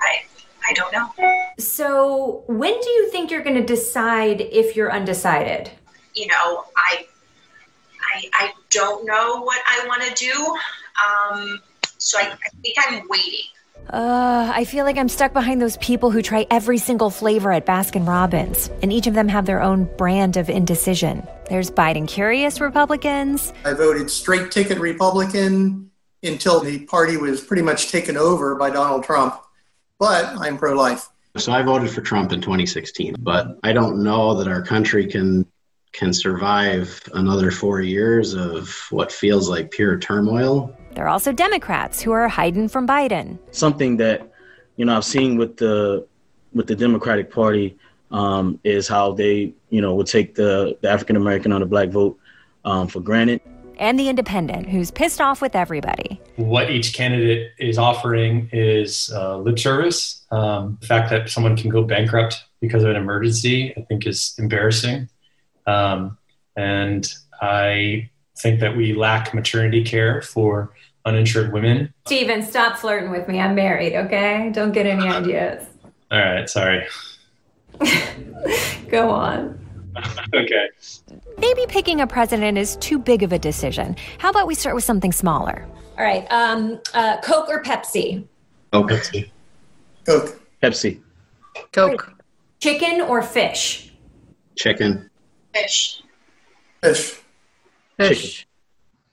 I 0.00 0.22
I 0.68 0.72
don't 0.74 0.92
know. 0.92 1.10
So, 1.58 2.44
when 2.46 2.78
do 2.80 2.90
you 2.90 3.10
think 3.10 3.30
you're 3.30 3.42
going 3.42 3.56
to 3.56 3.64
decide 3.64 4.40
if 4.40 4.76
you're 4.76 4.92
undecided? 4.92 5.70
You 6.14 6.28
know, 6.28 6.64
I 6.76 7.06
I 8.14 8.28
I 8.34 8.52
don't 8.70 9.04
know 9.04 9.40
what 9.40 9.60
I 9.66 9.84
want 9.88 10.02
to 10.02 10.14
do. 10.14 10.56
Um, 11.04 11.60
so 11.98 12.18
I, 12.18 12.32
I 12.32 12.48
think 12.62 12.76
I'm 12.86 13.08
waiting. 13.08 13.46
Uh, 13.90 14.52
I 14.54 14.64
feel 14.64 14.84
like 14.84 14.98
I'm 14.98 15.08
stuck 15.08 15.32
behind 15.32 15.62
those 15.62 15.78
people 15.78 16.10
who 16.10 16.20
try 16.20 16.46
every 16.50 16.78
single 16.78 17.08
flavor 17.08 17.50
at 17.50 17.64
Baskin 17.64 18.06
Robbins, 18.06 18.70
and 18.82 18.92
each 18.92 19.06
of 19.06 19.14
them 19.14 19.28
have 19.28 19.46
their 19.46 19.62
own 19.62 19.84
brand 19.96 20.36
of 20.36 20.50
indecision. 20.50 21.26
There's 21.48 21.70
Biden 21.70 22.06
curious 22.06 22.60
Republicans. 22.60 23.52
I 23.64 23.72
voted 23.72 24.10
straight 24.10 24.50
ticket 24.50 24.78
Republican 24.78 25.90
until 26.22 26.60
the 26.60 26.80
party 26.86 27.16
was 27.16 27.40
pretty 27.40 27.62
much 27.62 27.90
taken 27.90 28.16
over 28.16 28.54
by 28.56 28.70
Donald 28.70 29.04
Trump, 29.04 29.40
but 29.98 30.24
I'm 30.38 30.58
pro 30.58 30.74
life. 30.74 31.08
So 31.36 31.52
I 31.52 31.62
voted 31.62 31.90
for 31.90 32.00
Trump 32.00 32.32
in 32.32 32.40
2016, 32.40 33.16
but 33.20 33.58
I 33.62 33.72
don't 33.72 34.02
know 34.02 34.34
that 34.34 34.48
our 34.48 34.62
country 34.62 35.06
can 35.06 35.46
can 35.92 36.12
survive 36.12 37.00
another 37.14 37.50
4 37.50 37.80
years 37.80 38.34
of 38.34 38.68
what 38.90 39.10
feels 39.10 39.48
like 39.48 39.70
pure 39.70 39.98
turmoil 39.98 40.76
there 40.98 41.04
are 41.04 41.10
also 41.10 41.30
Democrats 41.30 42.02
who 42.02 42.10
are 42.10 42.26
hiding 42.26 42.68
from 42.68 42.84
Biden. 42.84 43.38
Something 43.52 43.98
that, 43.98 44.32
you 44.76 44.84
know, 44.84 44.96
I've 44.96 45.04
seen 45.04 45.36
with 45.36 45.56
the 45.56 46.08
with 46.52 46.66
the 46.66 46.74
Democratic 46.74 47.30
Party 47.30 47.78
um, 48.10 48.58
is 48.64 48.88
how 48.88 49.12
they, 49.12 49.52
you 49.70 49.80
know, 49.80 49.94
would 49.94 50.06
take 50.06 50.34
the, 50.34 50.76
the 50.80 50.90
African 50.90 51.16
American 51.16 51.52
or 51.52 51.60
the 51.60 51.66
black 51.66 51.90
vote 51.90 52.18
um, 52.64 52.88
for 52.88 53.00
granted. 53.00 53.40
And 53.78 53.98
the 53.98 54.08
independent, 54.08 54.68
who's 54.68 54.90
pissed 54.90 55.20
off 55.20 55.40
with 55.40 55.54
everybody. 55.54 56.20
What 56.34 56.68
each 56.68 56.94
candidate 56.94 57.52
is 57.58 57.78
offering 57.78 58.48
is 58.52 59.12
uh, 59.14 59.38
lip 59.38 59.58
service. 59.58 60.26
Um, 60.32 60.78
the 60.80 60.86
fact 60.86 61.10
that 61.10 61.30
someone 61.30 61.56
can 61.56 61.70
go 61.70 61.84
bankrupt 61.84 62.44
because 62.60 62.82
of 62.82 62.90
an 62.90 62.96
emergency, 62.96 63.72
I 63.76 63.82
think, 63.82 64.04
is 64.04 64.34
embarrassing. 64.38 65.08
Um, 65.66 66.18
and 66.56 67.12
I 67.40 68.10
think 68.40 68.58
that 68.60 68.76
we 68.76 68.94
lack 68.94 69.32
maternity 69.32 69.84
care 69.84 70.22
for 70.22 70.74
uninsured 71.04 71.52
women. 71.52 71.94
Steven, 72.06 72.42
stop 72.42 72.78
flirting 72.78 73.10
with 73.10 73.28
me. 73.28 73.40
I'm 73.40 73.54
married, 73.54 73.94
okay? 73.94 74.50
Don't 74.52 74.72
get 74.72 74.86
any 74.86 75.06
ideas. 75.06 75.64
All 76.10 76.18
right, 76.18 76.50
sorry. 76.50 76.84
Go 78.90 79.10
on. 79.10 79.58
okay. 80.34 80.68
Maybe 81.38 81.64
picking 81.68 82.00
a 82.00 82.06
president 82.06 82.58
is 82.58 82.76
too 82.76 82.98
big 82.98 83.22
of 83.22 83.32
a 83.32 83.38
decision. 83.38 83.96
How 84.18 84.30
about 84.30 84.46
we 84.46 84.54
start 84.54 84.74
with 84.74 84.84
something 84.84 85.12
smaller? 85.12 85.66
All 85.98 86.04
right. 86.04 86.26
Um, 86.30 86.80
uh, 86.94 87.20
Coke 87.20 87.48
or 87.48 87.62
Pepsi? 87.62 88.24
Coke. 88.72 88.90
Pepsi. 88.90 89.30
Coke. 90.06 90.40
Pepsi. 90.62 91.00
Coke. 91.72 92.12
Chicken 92.60 93.00
or 93.00 93.22
fish? 93.22 93.92
Chicken. 94.56 95.10
Fish. 95.54 96.02
Fish. 96.82 97.20
Fish. 97.96 98.38
Chicken. 98.38 98.48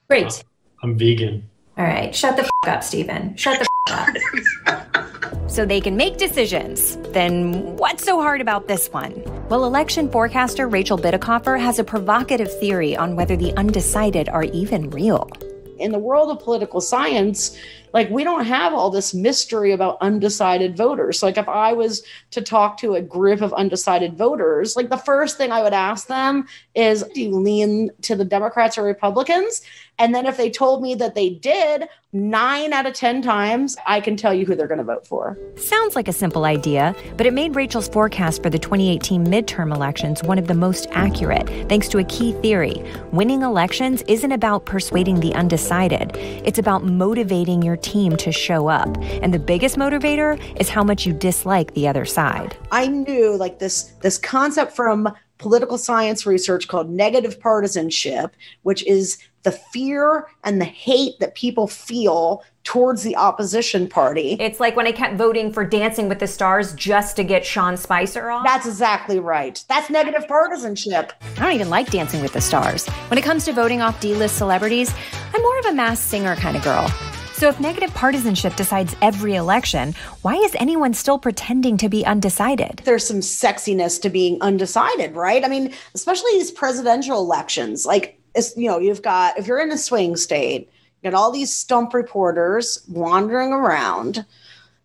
Great. 0.08 0.44
I'm 0.82 0.96
vegan. 0.98 1.48
All 1.78 1.84
right, 1.84 2.14
shut 2.14 2.36
the 2.36 2.42
f- 2.42 2.50
up, 2.66 2.82
Stephen. 2.82 3.36
Shut 3.36 3.60
the 3.60 3.68
f- 3.88 4.86
up. 4.96 5.06
so 5.48 5.64
they 5.64 5.80
can 5.80 5.96
make 5.96 6.16
decisions. 6.16 6.96
Then 7.12 7.76
what's 7.76 8.04
so 8.04 8.20
hard 8.20 8.40
about 8.40 8.68
this 8.68 8.88
one? 8.92 9.22
Well, 9.48 9.64
election 9.64 10.10
forecaster 10.10 10.68
Rachel 10.68 10.98
Bitecofer 10.98 11.58
has 11.60 11.78
a 11.78 11.84
provocative 11.84 12.52
theory 12.58 12.96
on 12.96 13.16
whether 13.16 13.36
the 13.36 13.52
undecided 13.56 14.28
are 14.28 14.44
even 14.44 14.90
real. 14.90 15.30
In 15.78 15.92
the 15.92 15.98
world 15.98 16.30
of 16.30 16.42
political 16.42 16.80
science, 16.80 17.56
like 17.96 18.10
we 18.10 18.24
don't 18.24 18.44
have 18.44 18.74
all 18.74 18.90
this 18.90 19.14
mystery 19.14 19.72
about 19.72 19.96
undecided 20.02 20.76
voters. 20.76 21.18
So 21.18 21.24
like 21.24 21.38
if 21.38 21.48
I 21.48 21.72
was 21.72 22.02
to 22.32 22.42
talk 22.42 22.76
to 22.80 22.94
a 22.94 23.00
group 23.00 23.40
of 23.40 23.54
undecided 23.54 24.18
voters, 24.18 24.76
like 24.76 24.90
the 24.90 24.98
first 24.98 25.38
thing 25.38 25.50
I 25.50 25.62
would 25.62 25.72
ask 25.72 26.06
them 26.06 26.46
is 26.74 27.02
do 27.14 27.22
you 27.22 27.30
lean 27.30 27.88
to 28.02 28.14
the 28.14 28.26
Democrats 28.26 28.76
or 28.76 28.82
Republicans? 28.82 29.62
And 29.98 30.14
then 30.14 30.26
if 30.26 30.36
they 30.36 30.50
told 30.50 30.82
me 30.82 30.94
that 30.96 31.14
they 31.14 31.30
did, 31.30 31.88
nine 32.12 32.72
out 32.72 32.86
of 32.86 32.94
10 32.94 33.22
times, 33.22 33.76
I 33.86 34.00
can 34.00 34.16
tell 34.16 34.32
you 34.32 34.46
who 34.46 34.54
they're 34.54 34.66
going 34.66 34.78
to 34.78 34.84
vote 34.84 35.06
for. 35.06 35.38
Sounds 35.56 35.96
like 35.96 36.08
a 36.08 36.12
simple 36.12 36.44
idea, 36.44 36.94
but 37.16 37.26
it 37.26 37.32
made 37.32 37.54
Rachel's 37.54 37.88
forecast 37.88 38.42
for 38.42 38.50
the 38.50 38.58
2018 38.58 39.26
midterm 39.26 39.74
elections 39.74 40.22
one 40.22 40.38
of 40.38 40.46
the 40.46 40.54
most 40.54 40.86
accurate, 40.92 41.48
thanks 41.68 41.88
to 41.88 41.98
a 41.98 42.04
key 42.04 42.32
theory. 42.40 42.82
Winning 43.12 43.42
elections 43.42 44.02
isn't 44.08 44.32
about 44.32 44.66
persuading 44.66 45.20
the 45.20 45.34
undecided, 45.34 46.12
it's 46.16 46.58
about 46.58 46.84
motivating 46.84 47.62
your 47.62 47.76
team 47.86 48.16
to 48.16 48.32
show 48.32 48.68
up. 48.68 48.96
And 49.22 49.32
the 49.32 49.38
biggest 49.38 49.76
motivator 49.76 50.40
is 50.60 50.68
how 50.68 50.82
much 50.82 51.06
you 51.06 51.12
dislike 51.12 51.74
the 51.74 51.86
other 51.86 52.04
side. 52.04 52.56
I 52.72 52.88
knew 52.88 53.36
like 53.36 53.58
this 53.58 53.92
this 54.02 54.18
concept 54.18 54.74
from 54.74 55.08
political 55.38 55.78
science 55.78 56.26
research 56.26 56.66
called 56.66 56.90
negative 56.90 57.38
partisanship, 57.38 58.34
which 58.62 58.84
is 58.86 59.18
the 59.42 59.52
fear 59.52 60.26
and 60.44 60.60
the 60.60 60.64
hate 60.64 61.18
that 61.20 61.34
people 61.34 61.68
feel 61.68 62.42
towards 62.64 63.04
the 63.04 63.14
opposition 63.14 63.86
party. 63.86 64.36
It's 64.40 64.58
like 64.58 64.74
when 64.74 64.88
I 64.88 64.92
kept 64.92 65.14
voting 65.16 65.52
for 65.52 65.64
Dancing 65.64 66.08
with 66.08 66.18
the 66.18 66.26
Stars 66.26 66.74
just 66.74 67.14
to 67.16 67.22
get 67.22 67.46
Sean 67.46 67.76
Spicer 67.76 68.28
off. 68.28 68.44
That's 68.44 68.66
exactly 68.66 69.20
right. 69.20 69.62
That's 69.68 69.88
negative 69.88 70.26
partisanship. 70.26 71.12
I 71.36 71.42
don't 71.42 71.52
even 71.52 71.70
like 71.70 71.90
Dancing 71.90 72.22
with 72.22 72.32
the 72.32 72.40
Stars. 72.40 72.88
When 73.08 73.18
it 73.18 73.24
comes 73.24 73.44
to 73.44 73.52
voting 73.52 73.82
off 73.82 74.00
D 74.00 74.14
list 74.14 74.36
celebrities, 74.36 74.92
I'm 75.32 75.42
more 75.42 75.58
of 75.60 75.66
a 75.66 75.72
Masked 75.72 76.08
Singer 76.08 76.34
kind 76.34 76.56
of 76.56 76.64
girl. 76.64 76.90
So 77.36 77.48
if 77.50 77.60
negative 77.60 77.92
partisanship 77.92 78.56
decides 78.56 78.96
every 79.02 79.34
election, 79.34 79.94
why 80.22 80.36
is 80.36 80.56
anyone 80.58 80.94
still 80.94 81.18
pretending 81.18 81.76
to 81.76 81.90
be 81.90 82.02
undecided? 82.06 82.80
There's 82.86 83.06
some 83.06 83.18
sexiness 83.18 84.00
to 84.00 84.08
being 84.08 84.40
undecided, 84.40 85.14
right? 85.14 85.44
I 85.44 85.48
mean, 85.48 85.74
especially 85.94 86.30
these 86.32 86.50
presidential 86.50 87.20
elections. 87.20 87.84
Like, 87.84 88.18
you 88.56 88.70
know, 88.70 88.78
you've 88.78 89.02
got, 89.02 89.38
if 89.38 89.46
you're 89.46 89.60
in 89.60 89.70
a 89.70 89.76
swing 89.76 90.16
state, 90.16 90.70
you 91.02 91.10
got 91.10 91.14
all 91.14 91.30
these 91.30 91.54
stump 91.54 91.92
reporters 91.92 92.82
wandering 92.88 93.52
around 93.52 94.24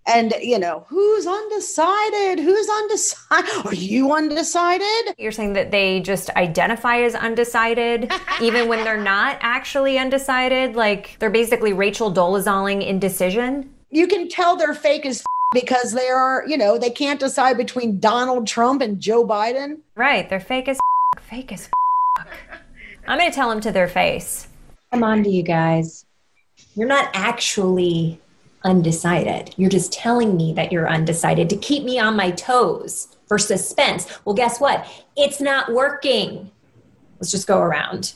and 0.08 0.34
you 0.42 0.58
know 0.60 0.86
who's 0.90 1.28
undecided? 1.28 2.40
Who's 2.40 2.68
undecided? 2.70 3.66
Are 3.66 3.74
you 3.74 4.14
undecided? 4.14 5.16
You're 5.18 5.32
saying 5.32 5.54
that 5.54 5.72
they 5.72 6.00
just 6.00 6.30
identify 6.32 7.02
as 7.02 7.16
undecided 7.16 8.12
even 8.42 8.68
when 8.68 8.84
they're 8.84 9.02
not 9.02 9.38
actually 9.42 9.98
undecided? 9.98 10.76
Like 10.76 11.18
they're 11.20 11.30
basically 11.30 11.74
rachel 11.74 12.12
dolezaling 12.12 12.86
indecision 12.86 13.70
you 13.92 14.08
can 14.08 14.30
tell 14.30 14.56
they're 14.56 14.74
fake 14.74 15.06
as 15.06 15.24
because 15.54 15.92
they 15.92 16.08
are 16.08 16.46
you 16.48 16.58
know 16.58 16.78
they 16.78 16.90
can't 16.90 17.20
decide 17.20 17.58
between 17.58 18.00
donald 18.00 18.48
trump 18.48 18.82
and 18.82 19.00
joe 19.00 19.26
biden. 19.26 19.80
Right 19.96 20.28
they're 20.30 20.40
fake 20.40 20.70
as 20.70 20.80
fake 21.20 21.52
as 21.52 21.70
i'm 23.08 23.18
gonna 23.20 23.32
tell 23.32 23.50
them 23.50 23.62
to 23.62 23.72
their 23.72 23.90
face. 23.90 24.48
Come 24.92 25.04
on 25.04 25.24
to 25.24 25.30
you 25.30 25.44
guys. 25.44 26.06
You're 26.76 26.88
not 26.88 27.10
actually 27.14 28.20
undecided. 28.64 29.54
You're 29.58 29.70
just 29.70 29.94
telling 29.94 30.38
me 30.38 30.54
that 30.54 30.72
you're 30.72 30.90
undecided 30.90 31.50
to 31.50 31.58
keep 31.58 31.84
me 31.84 32.00
on 32.00 32.16
my 32.16 32.32
toes 32.32 33.16
for 33.26 33.38
suspense. 33.38 34.08
Well, 34.26 34.36
guess 34.36 34.60
what? 34.60 34.88
It's 35.16 35.42
not 35.42 35.72
working. 35.72 36.52
Let's 37.20 37.32
just 37.32 37.48
go 37.48 37.60
around. 37.60 38.14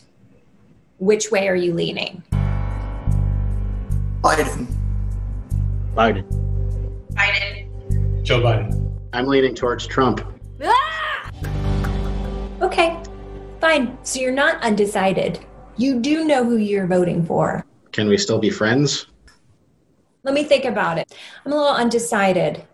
Which 0.99 1.31
way 1.31 1.47
are 1.47 1.55
you 1.55 1.73
leaning? 1.73 2.23
Biden. 4.21 4.67
Biden. 5.93 6.25
Biden. 7.13 8.23
Joe 8.23 8.41
Biden. 8.41 8.91
I'm 9.13 9.27
leaning 9.27 9.55
towards 9.55 9.85
Trump. 9.87 10.25
Ah! 10.63 11.31
Okay, 12.61 13.01
fine. 13.61 13.97
So 14.03 14.19
you're 14.19 14.31
not 14.31 14.61
undecided. 14.63 15.39
You 15.77 15.99
do 15.99 16.25
know 16.25 16.43
who 16.43 16.57
you're 16.57 16.87
voting 16.87 17.25
for. 17.25 17.65
Can 17.91 18.07
we 18.07 18.17
still 18.17 18.39
be 18.39 18.49
friends? 18.49 19.07
Let 20.25 20.33
me 20.33 20.43
think 20.43 20.65
about 20.65 20.97
it. 20.97 21.13
I'm 21.45 21.53
a 21.53 21.55
little 21.55 21.71
undecided. 21.71 22.65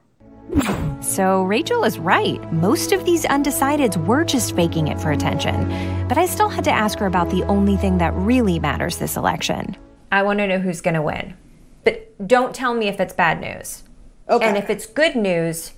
So 1.01 1.43
Rachel 1.43 1.83
is 1.83 1.99
right. 1.99 2.41
Most 2.53 2.93
of 2.93 3.03
these 3.03 3.25
undecideds 3.25 3.97
were 4.05 4.23
just 4.23 4.55
faking 4.55 4.87
it 4.87 5.01
for 5.01 5.11
attention. 5.11 5.67
But 6.07 6.17
I 6.17 6.27
still 6.27 6.47
had 6.47 6.63
to 6.63 6.71
ask 6.71 6.97
her 6.99 7.07
about 7.07 7.29
the 7.29 7.43
only 7.43 7.75
thing 7.75 7.97
that 7.97 8.13
really 8.13 8.57
matters 8.57 8.97
this 8.97 9.17
election. 9.17 9.75
I 10.13 10.23
want 10.23 10.39
to 10.39 10.47
know 10.47 10.59
who's 10.59 10.79
going 10.79 10.93
to 10.93 11.01
win. 11.01 11.35
But 11.83 12.25
don't 12.25 12.55
tell 12.55 12.73
me 12.73 12.87
if 12.87 13.01
it's 13.01 13.13
bad 13.13 13.41
news. 13.41 13.83
Okay. 14.29 14.47
And 14.47 14.55
if 14.55 14.69
it's 14.69 14.85
good 14.85 15.17
news, 15.17 15.73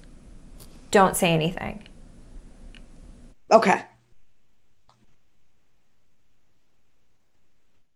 don't 0.91 1.15
say 1.15 1.33
anything. 1.33 1.87
Okay. 3.51 3.81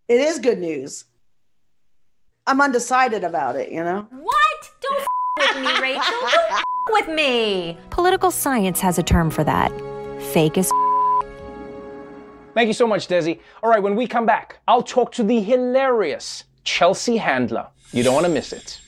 It 0.08 0.20
is 0.20 0.40
good 0.40 0.58
news. 0.58 1.04
I'm 2.48 2.62
undecided 2.62 3.24
about 3.24 3.56
it, 3.56 3.70
you 3.70 3.84
know? 3.84 4.06
What? 4.10 4.70
Don't 4.80 5.00
f- 5.00 5.54
with 5.54 5.62
me, 5.62 5.80
Rachel. 5.82 6.02
Don't 6.22 6.50
f- 6.52 6.64
with 6.88 7.06
me. 7.06 7.76
Political 7.90 8.30
science 8.30 8.80
has 8.80 8.98
a 8.98 9.02
term 9.02 9.30
for 9.30 9.44
that. 9.44 9.70
Fake 10.32 10.56
as 10.56 10.72
Thank 12.54 12.68
you 12.68 12.72
so 12.72 12.86
much, 12.86 13.06
Desi. 13.06 13.40
All 13.62 13.68
right, 13.68 13.82
when 13.82 13.94
we 13.94 14.06
come 14.06 14.24
back, 14.24 14.60
I'll 14.66 14.82
talk 14.82 15.12
to 15.12 15.22
the 15.22 15.42
hilarious 15.42 16.44
Chelsea 16.64 17.18
Handler. 17.18 17.66
You 17.92 18.02
don't 18.02 18.14
want 18.14 18.24
to 18.24 18.32
miss 18.32 18.54
it. 18.54 18.80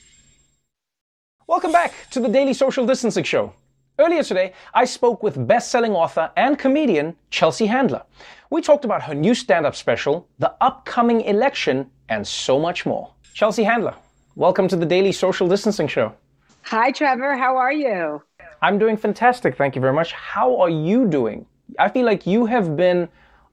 Welcome 1.45 1.71
back 1.71 1.93
to 2.09 2.19
the 2.19 2.29
Daily 2.29 2.55
Social 2.55 2.87
Distancing 2.87 3.23
Show. 3.25 3.53
Earlier 3.99 4.23
today, 4.23 4.53
I 4.73 4.85
spoke 4.85 5.21
with 5.21 5.47
best-selling 5.47 5.91
author 5.91 6.31
and 6.35 6.57
comedian 6.57 7.15
Chelsea 7.29 7.67
Handler. 7.67 8.01
We 8.49 8.63
talked 8.63 8.85
about 8.85 9.03
her 9.03 9.13
new 9.13 9.35
stand-up 9.35 9.75
special, 9.75 10.27
the 10.39 10.51
upcoming 10.61 11.21
election, 11.21 11.91
and 12.09 12.27
so 12.27 12.57
much 12.57 12.87
more. 12.87 13.13
Chelsea 13.33 13.63
Handler, 13.63 13.95
welcome 14.35 14.67
to 14.67 14.75
the 14.75 14.85
Daily 14.85 15.11
Social 15.11 15.47
Distancing 15.47 15.87
Show. 15.87 16.13
Hi, 16.63 16.91
Trevor. 16.91 17.37
How 17.37 17.55
are 17.55 17.71
you? 17.71 18.21
I'm 18.61 18.77
doing 18.77 18.97
fantastic. 18.97 19.55
Thank 19.57 19.75
you 19.75 19.81
very 19.81 19.93
much. 19.93 20.11
How 20.11 20.59
are 20.59 20.69
you 20.69 21.07
doing? 21.07 21.45
I 21.79 21.89
feel 21.89 22.05
like 22.05 22.27
you 22.27 22.45
have 22.45 22.75
been 22.75 23.07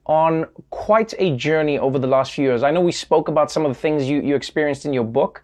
on 0.05 0.45
quite 0.69 1.13
a 1.17 1.35
journey 1.37 1.79
over 1.79 1.97
the 1.97 2.07
last 2.07 2.33
few 2.33 2.43
years. 2.43 2.61
I 2.61 2.71
know 2.71 2.81
we 2.81 2.91
spoke 2.91 3.29
about 3.29 3.51
some 3.51 3.65
of 3.65 3.73
the 3.73 3.79
things 3.79 4.07
you, 4.09 4.21
you 4.21 4.35
experienced 4.35 4.85
in 4.85 4.91
your 4.91 5.05
book, 5.05 5.41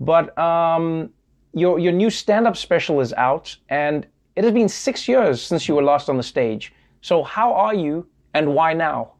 but 0.00 0.36
um, 0.36 1.10
your, 1.54 1.78
your 1.78 1.92
new 1.92 2.10
stand 2.10 2.46
up 2.46 2.56
special 2.56 3.00
is 3.00 3.12
out, 3.12 3.56
and 3.68 4.06
it 4.34 4.42
has 4.42 4.52
been 4.52 4.68
six 4.68 5.06
years 5.06 5.40
since 5.40 5.68
you 5.68 5.74
were 5.74 5.82
last 5.82 6.08
on 6.08 6.16
the 6.16 6.22
stage. 6.22 6.72
So, 7.02 7.22
how 7.22 7.54
are 7.54 7.74
you, 7.74 8.06
and 8.34 8.52
why 8.52 8.74
now? 8.74 9.12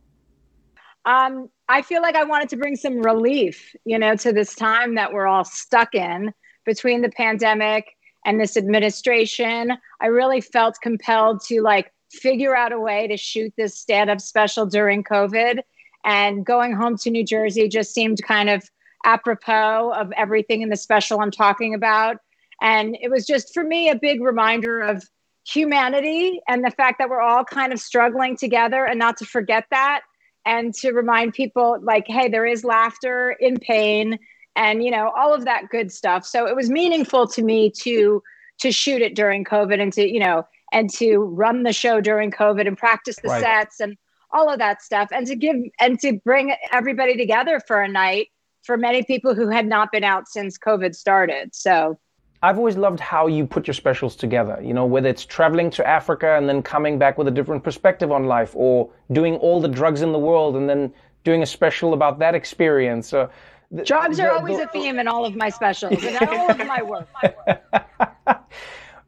Um, 1.04 1.50
I 1.68 1.82
feel 1.82 2.00
like 2.00 2.14
I 2.14 2.24
wanted 2.24 2.48
to 2.50 2.56
bring 2.56 2.76
some 2.76 2.98
relief, 2.98 3.74
you 3.84 3.98
know, 3.98 4.14
to 4.16 4.32
this 4.32 4.54
time 4.54 4.94
that 4.94 5.12
we're 5.12 5.26
all 5.26 5.44
stuck 5.44 5.94
in 5.94 6.32
between 6.64 7.02
the 7.02 7.08
pandemic 7.08 7.96
and 8.24 8.40
this 8.40 8.56
administration. 8.56 9.72
I 10.00 10.06
really 10.06 10.40
felt 10.40 10.78
compelled 10.80 11.42
to 11.46 11.62
like 11.62 11.92
figure 12.10 12.56
out 12.56 12.72
a 12.72 12.78
way 12.78 13.08
to 13.08 13.16
shoot 13.16 13.52
this 13.56 13.78
stand 13.78 14.10
up 14.10 14.20
special 14.20 14.66
during 14.66 15.02
COVID. 15.02 15.60
And 16.04 16.46
going 16.46 16.72
home 16.72 16.96
to 16.98 17.10
New 17.10 17.24
Jersey 17.24 17.68
just 17.68 17.92
seemed 17.92 18.22
kind 18.22 18.48
of 18.48 18.68
apropos 19.04 19.92
of 19.96 20.12
everything 20.16 20.62
in 20.62 20.68
the 20.68 20.76
special 20.76 21.20
I'm 21.20 21.32
talking 21.32 21.74
about. 21.74 22.18
And 22.62 22.96
it 23.00 23.10
was 23.10 23.26
just 23.26 23.52
for 23.52 23.64
me 23.64 23.90
a 23.90 23.96
big 23.96 24.22
reminder 24.22 24.80
of 24.80 25.04
humanity 25.44 26.40
and 26.48 26.64
the 26.64 26.70
fact 26.70 26.98
that 26.98 27.08
we're 27.08 27.20
all 27.20 27.44
kind 27.44 27.72
of 27.72 27.80
struggling 27.80 28.36
together 28.36 28.84
and 28.84 28.98
not 28.98 29.16
to 29.16 29.24
forget 29.24 29.64
that 29.70 30.02
and 30.46 30.72
to 30.72 30.92
remind 30.92 31.34
people 31.34 31.78
like 31.82 32.06
hey 32.06 32.28
there 32.28 32.46
is 32.46 32.64
laughter 32.64 33.36
in 33.40 33.58
pain 33.58 34.18
and 34.54 34.82
you 34.82 34.90
know 34.90 35.12
all 35.16 35.34
of 35.34 35.44
that 35.44 35.68
good 35.70 35.92
stuff 35.92 36.24
so 36.24 36.46
it 36.46 36.56
was 36.56 36.70
meaningful 36.70 37.26
to 37.26 37.42
me 37.42 37.70
to 37.70 38.22
to 38.58 38.72
shoot 38.72 39.02
it 39.02 39.14
during 39.14 39.44
covid 39.44 39.80
and 39.82 39.92
to 39.92 40.08
you 40.10 40.20
know 40.20 40.46
and 40.72 40.88
to 40.90 41.18
run 41.18 41.64
the 41.64 41.72
show 41.72 42.00
during 42.00 42.30
covid 42.30 42.66
and 42.66 42.78
practice 42.78 43.16
the 43.16 43.28
Right. 43.28 43.42
sets 43.42 43.80
and 43.80 43.96
all 44.32 44.50
of 44.50 44.58
that 44.58 44.82
stuff 44.82 45.08
and 45.12 45.26
to 45.26 45.36
give 45.36 45.56
and 45.80 45.98
to 46.00 46.14
bring 46.24 46.54
everybody 46.72 47.16
together 47.16 47.60
for 47.66 47.82
a 47.82 47.88
night 47.88 48.28
for 48.62 48.76
many 48.76 49.02
people 49.02 49.34
who 49.34 49.48
had 49.48 49.66
not 49.66 49.92
been 49.92 50.04
out 50.04 50.28
since 50.28 50.56
covid 50.58 50.94
started 50.94 51.54
so 51.54 51.98
I've 52.42 52.58
always 52.58 52.76
loved 52.76 53.00
how 53.00 53.26
you 53.26 53.46
put 53.46 53.66
your 53.66 53.74
specials 53.74 54.14
together. 54.16 54.58
You 54.62 54.74
know, 54.74 54.84
whether 54.86 55.08
it's 55.08 55.24
traveling 55.24 55.70
to 55.70 55.86
Africa 55.86 56.36
and 56.36 56.48
then 56.48 56.62
coming 56.62 56.98
back 56.98 57.18
with 57.18 57.28
a 57.28 57.30
different 57.30 57.64
perspective 57.64 58.12
on 58.12 58.24
life, 58.24 58.52
or 58.54 58.90
doing 59.12 59.36
all 59.36 59.60
the 59.60 59.68
drugs 59.68 60.02
in 60.02 60.12
the 60.12 60.18
world 60.18 60.56
and 60.56 60.68
then 60.68 60.92
doing 61.24 61.42
a 61.42 61.46
special 61.46 61.92
about 61.94 62.18
that 62.18 62.34
experience. 62.34 63.12
Uh, 63.12 63.28
the- 63.72 63.84
drugs 63.84 64.20
are 64.20 64.28
the- 64.28 64.34
always 64.34 64.58
the- 64.58 64.64
a 64.64 64.68
theme 64.68 64.98
in 64.98 65.08
all 65.08 65.24
of 65.24 65.34
my 65.34 65.48
specials 65.48 66.04
and 66.04 66.28
all 66.28 66.50
of 66.50 66.58
my 66.66 66.82
work 66.82 67.08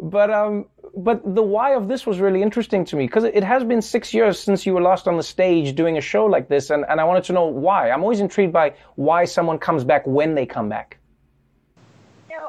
But 0.01 0.31
um, 0.31 0.67
but 0.97 1.35
the 1.35 1.43
why 1.43 1.75
of 1.75 1.89
this 1.89 2.07
was 2.07 2.21
really 2.21 2.41
interesting 2.41 2.85
to 2.85 2.95
me 2.97 3.07
because 3.07 3.25
it 3.25 3.43
has 3.43 3.65
been 3.65 3.83
six 3.83 4.15
years 4.15 4.39
since 4.39 4.65
you 4.65 4.73
were 4.75 4.81
last 4.81 5.09
on 5.09 5.17
the 5.17 5.23
stage 5.25 5.75
doing 5.75 5.99
a 5.99 6.01
show 6.01 6.25
like 6.25 6.49
this, 6.49 6.71
and, 6.71 6.85
and 6.89 7.01
I 7.01 7.05
wanted 7.05 7.25
to 7.25 7.33
know 7.33 7.47
why. 7.47 7.91
I'm 7.91 8.03
always 8.03 8.21
intrigued 8.21 8.53
by 8.53 8.75
why 8.95 9.25
someone 9.25 9.59
comes 9.59 9.83
back 9.83 10.07
when 10.07 10.37
they 10.37 10.47
come 10.47 10.69
back. 10.69 10.98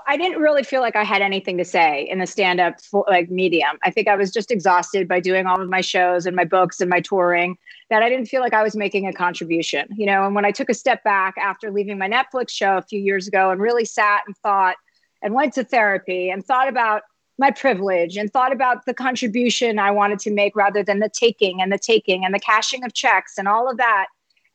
I 0.09 0.17
didn't 0.17 0.41
really 0.41 0.63
feel 0.63 0.81
like 0.81 0.95
I 0.95 1.03
had 1.03 1.21
anything 1.21 1.59
to 1.59 1.63
say 1.63 2.07
in 2.09 2.17
the 2.17 2.25
stand-up 2.25 2.77
like 3.07 3.29
medium. 3.29 3.77
I 3.83 3.91
think 3.91 4.07
I 4.07 4.15
was 4.15 4.31
just 4.31 4.49
exhausted 4.49 5.07
by 5.07 5.19
doing 5.19 5.45
all 5.45 5.61
of 5.61 5.69
my 5.69 5.81
shows 5.81 6.25
and 6.25 6.35
my 6.35 6.45
books 6.45 6.81
and 6.81 6.89
my 6.89 6.99
touring 6.99 7.59
that 7.91 8.01
I 8.01 8.09
didn't 8.09 8.25
feel 8.25 8.41
like 8.41 8.55
I 8.55 8.63
was 8.63 8.75
making 8.75 9.05
a 9.05 9.13
contribution. 9.13 9.87
You 9.95 10.07
know, 10.07 10.25
and 10.25 10.33
when 10.33 10.45
I 10.45 10.51
took 10.51 10.67
a 10.67 10.73
step 10.73 11.03
back 11.03 11.35
after 11.37 11.69
leaving 11.69 11.99
my 11.99 12.09
Netflix 12.09 12.49
show 12.49 12.75
a 12.77 12.81
few 12.81 12.99
years 12.99 13.27
ago 13.27 13.51
and 13.51 13.61
really 13.61 13.85
sat 13.85 14.23
and 14.25 14.35
thought 14.37 14.77
and 15.21 15.35
went 15.35 15.53
to 15.53 15.63
therapy 15.63 16.31
and 16.31 16.43
thought 16.43 16.67
about 16.67 17.03
my 17.37 17.51
privilege 17.51 18.17
and 18.17 18.33
thought 18.33 18.51
about 18.51 18.87
the 18.87 18.95
contribution 18.95 19.77
I 19.77 19.91
wanted 19.91 20.17
to 20.21 20.31
make 20.31 20.55
rather 20.55 20.81
than 20.81 20.97
the 20.97 21.09
taking 21.09 21.61
and 21.61 21.71
the 21.71 21.77
taking 21.77 22.25
and 22.25 22.33
the 22.33 22.39
cashing 22.39 22.83
of 22.83 22.95
checks 22.95 23.37
and 23.37 23.47
all 23.47 23.69
of 23.69 23.77
that 23.77 24.07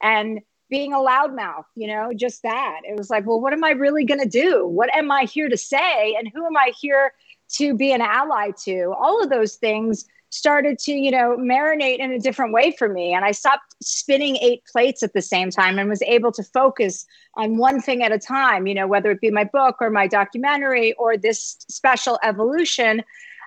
and 0.03 0.41
being 0.71 0.93
a 0.93 0.99
loudmouth, 0.99 1.65
you 1.75 1.87
know, 1.87 2.13
just 2.15 2.43
that. 2.43 2.81
It 2.89 2.97
was 2.97 3.11
like, 3.11 3.27
well, 3.27 3.41
what 3.41 3.53
am 3.53 3.65
I 3.65 3.71
really 3.71 4.05
going 4.05 4.21
to 4.21 4.29
do? 4.29 4.67
What 4.67 4.95
am 4.95 5.11
I 5.11 5.25
here 5.25 5.49
to 5.49 5.57
say? 5.57 6.15
And 6.19 6.31
who 6.33 6.47
am 6.47 6.57
I 6.57 6.73
here 6.81 7.13
to 7.57 7.75
be 7.75 7.93
an 7.93 8.01
ally 8.01 8.51
to? 8.65 8.95
All 8.99 9.23
of 9.23 9.31
those 9.31 9.57
things 9.57 10.07
started 10.31 10.79
to, 10.81 10.93
you 10.93 11.13
know, 11.13 11.37
marinate 11.39 11.99
in 11.99 12.11
a 12.11 12.19
different 12.19 12.53
way 12.53 12.73
for 12.73 12.89
me. 12.89 13.15
And 13.15 13.25
I 13.25 13.31
stopped 13.31 13.77
spinning 13.81 14.37
eight 14.37 14.65
plates 14.71 15.03
at 15.05 15.13
the 15.13 15.23
same 15.23 15.51
time 15.51 15.79
and 15.79 15.89
was 15.89 16.03
able 16.03 16.33
to 16.33 16.43
focus 16.43 17.07
on 17.35 17.57
one 17.57 17.81
thing 17.81 18.03
at 18.03 18.11
a 18.11 18.19
time, 18.19 18.67
you 18.67 18.75
know, 18.75 18.89
whether 18.89 19.13
it 19.13 19.21
be 19.21 19.31
my 19.31 19.45
book 19.45 19.77
or 19.81 19.91
my 19.91 20.09
documentary 20.09 20.93
or 20.95 21.17
this 21.17 21.57
special 21.69 22.19
evolution 22.25 23.05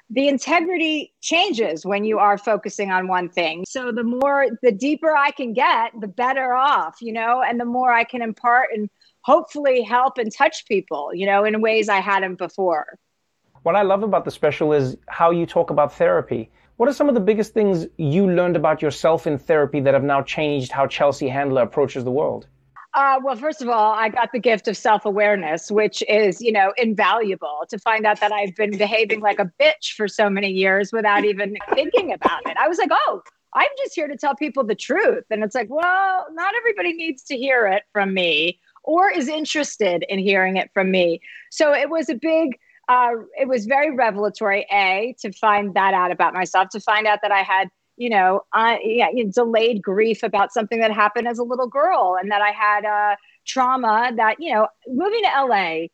the 0.09 0.27
integrity 0.27 1.13
changes 1.21 1.85
when 1.85 2.05
you 2.05 2.17
are 2.19 2.37
focusing 2.37 2.91
on 2.91 3.07
one 3.07 3.29
thing. 3.29 3.65
So 3.67 3.91
the 3.91 4.03
more, 4.03 4.47
the 4.63 4.71
deeper 4.71 5.15
I 5.15 5.31
can 5.31 5.53
get, 5.53 5.91
the 5.99 6.07
better 6.07 6.53
off, 6.53 6.97
you 7.01 7.11
know, 7.11 7.41
and 7.41 7.59
the 7.59 7.65
more 7.65 7.91
I 7.91 8.05
can 8.05 8.21
impart 8.21 8.69
and 8.73 8.89
hopefully 9.21 9.81
help 9.81 10.17
and 10.17 10.33
touch 10.33 10.65
people, 10.65 11.13
you 11.13 11.25
know, 11.25 11.43
in 11.43 11.59
ways 11.61 11.89
I 11.89 11.99
hadn't 11.99 12.35
before. 12.35 12.97
What 13.63 13.75
I 13.75 13.81
love 13.81 14.03
about 14.03 14.23
the 14.23 14.31
special 14.31 14.71
is 14.71 14.95
how 15.07 15.31
you 15.31 15.45
talk 15.45 15.71
about 15.71 15.93
therapy. 15.93 16.49
What 16.77 16.87
are 16.87 16.93
some 16.93 17.09
of 17.09 17.15
the 17.15 17.21
biggest 17.21 17.53
things 17.53 17.87
you 17.97 18.31
learned 18.31 18.55
about 18.55 18.81
yourself 18.81 19.27
in 19.27 19.37
therapy 19.37 19.81
that 19.81 19.93
have 19.93 20.03
now 20.03 20.21
changed 20.21 20.71
how 20.71 20.87
Chelsea 20.87 21.27
Handler 21.27 21.63
approaches 21.63 22.05
the 22.05 22.11
world? 22.11 22.47
Uh, 22.97 23.19
well, 23.23 23.35
first 23.35 23.61
of 23.61 23.69
all, 23.69 23.93
I 23.93 24.09
got 24.09 24.31
the 24.31 24.39
gift 24.39 24.67
of 24.67 24.75
self 24.75 25.05
awareness, 25.05 25.69
which 25.69 26.01
is, 26.09 26.41
you 26.41 26.51
know, 26.51 26.73
invaluable 26.77 27.63
to 27.69 27.77
find 27.77 28.07
out 28.07 28.19
that 28.21 28.31
I've 28.31 28.55
been 28.55 28.75
behaving 28.75 29.19
like 29.19 29.37
a 29.37 29.51
bitch 29.61 29.93
for 29.95 30.07
so 30.07 30.31
many 30.31 30.49
years 30.49 30.91
without 30.91 31.23
even 31.23 31.55
thinking 31.75 32.11
about 32.11 32.41
it. 32.47 32.57
I 32.59 32.67
was 32.67 32.79
like, 32.79 32.89
oh, 32.91 33.21
I'm 33.53 33.69
just 33.77 33.93
here 33.93 34.07
to 34.07 34.17
tell 34.17 34.35
people 34.35 34.63
the 34.63 34.73
truth. 34.73 35.25
And 35.29 35.43
it's 35.43 35.53
like, 35.53 35.67
well, 35.69 36.25
not 36.31 36.55
everybody 36.55 36.91
needs 36.93 37.21
to 37.25 37.37
hear 37.37 37.67
it 37.67 37.83
from 37.93 38.15
me 38.15 38.59
or 38.83 39.11
is 39.11 39.27
interested 39.27 40.03
in 40.09 40.17
hearing 40.17 40.57
it 40.57 40.71
from 40.73 40.89
me. 40.89 41.21
So 41.51 41.75
it 41.75 41.91
was 41.91 42.09
a 42.09 42.15
big, 42.15 42.57
uh, 42.89 43.11
it 43.39 43.47
was 43.47 43.67
very 43.67 43.95
revelatory, 43.95 44.65
A, 44.71 45.15
to 45.19 45.31
find 45.33 45.75
that 45.75 45.93
out 45.93 46.09
about 46.09 46.33
myself, 46.33 46.69
to 46.69 46.79
find 46.79 47.05
out 47.05 47.19
that 47.21 47.31
I 47.31 47.43
had 47.43 47.69
you 47.97 48.09
know, 48.11 48.41
uh, 48.53 48.77
yeah, 48.83 49.09
you 49.11 49.25
know, 49.25 49.31
delayed 49.31 49.81
grief 49.81 50.21
about 50.23 50.53
something 50.53 50.79
that 50.79 50.91
happened 50.91 51.27
as 51.27 51.39
a 51.39 51.43
little 51.43 51.67
girl, 51.67 52.15
and 52.21 52.31
that 52.31 52.41
I 52.41 52.51
had 52.51 52.85
uh, 52.85 53.15
trauma. 53.45 54.11
That 54.15 54.37
you 54.39 54.53
know, 54.53 54.67
moving 54.87 55.23
to 55.23 55.45
LA, 55.45 55.87